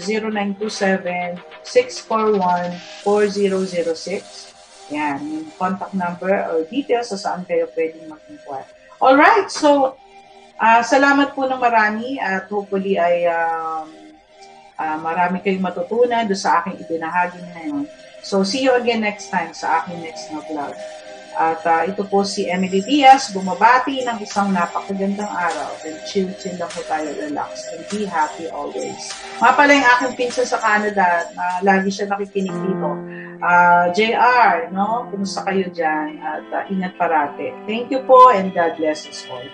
[1.66, 4.54] 0927-641-4006.
[4.94, 8.70] Yan, yung contact number or details sa saan kayo pwedeng mag-inquire.
[9.02, 9.98] Alright, so
[10.62, 13.90] uh, salamat po ng marami at hopefully ay um,
[14.78, 17.90] uh, marami kayong matutunan do sa aking ibinahagi ngayon.
[18.26, 20.74] So see you again next time sa aking next na vlog.
[21.36, 25.68] At uh, ito po si Emily Diaz, bumabati ng isang napakagandang araw.
[25.84, 29.12] And chill-chill lang po tayo, relax, and be happy always.
[29.38, 32.88] Mga pala yung aking pinsa sa Canada, na lagi siya nakikinig dito.
[33.38, 35.12] Uh, JR, no?
[35.12, 36.16] Kumusta kayo dyan?
[36.24, 37.52] At uh, ingat parate.
[37.68, 39.44] Thank you po and God bless us all.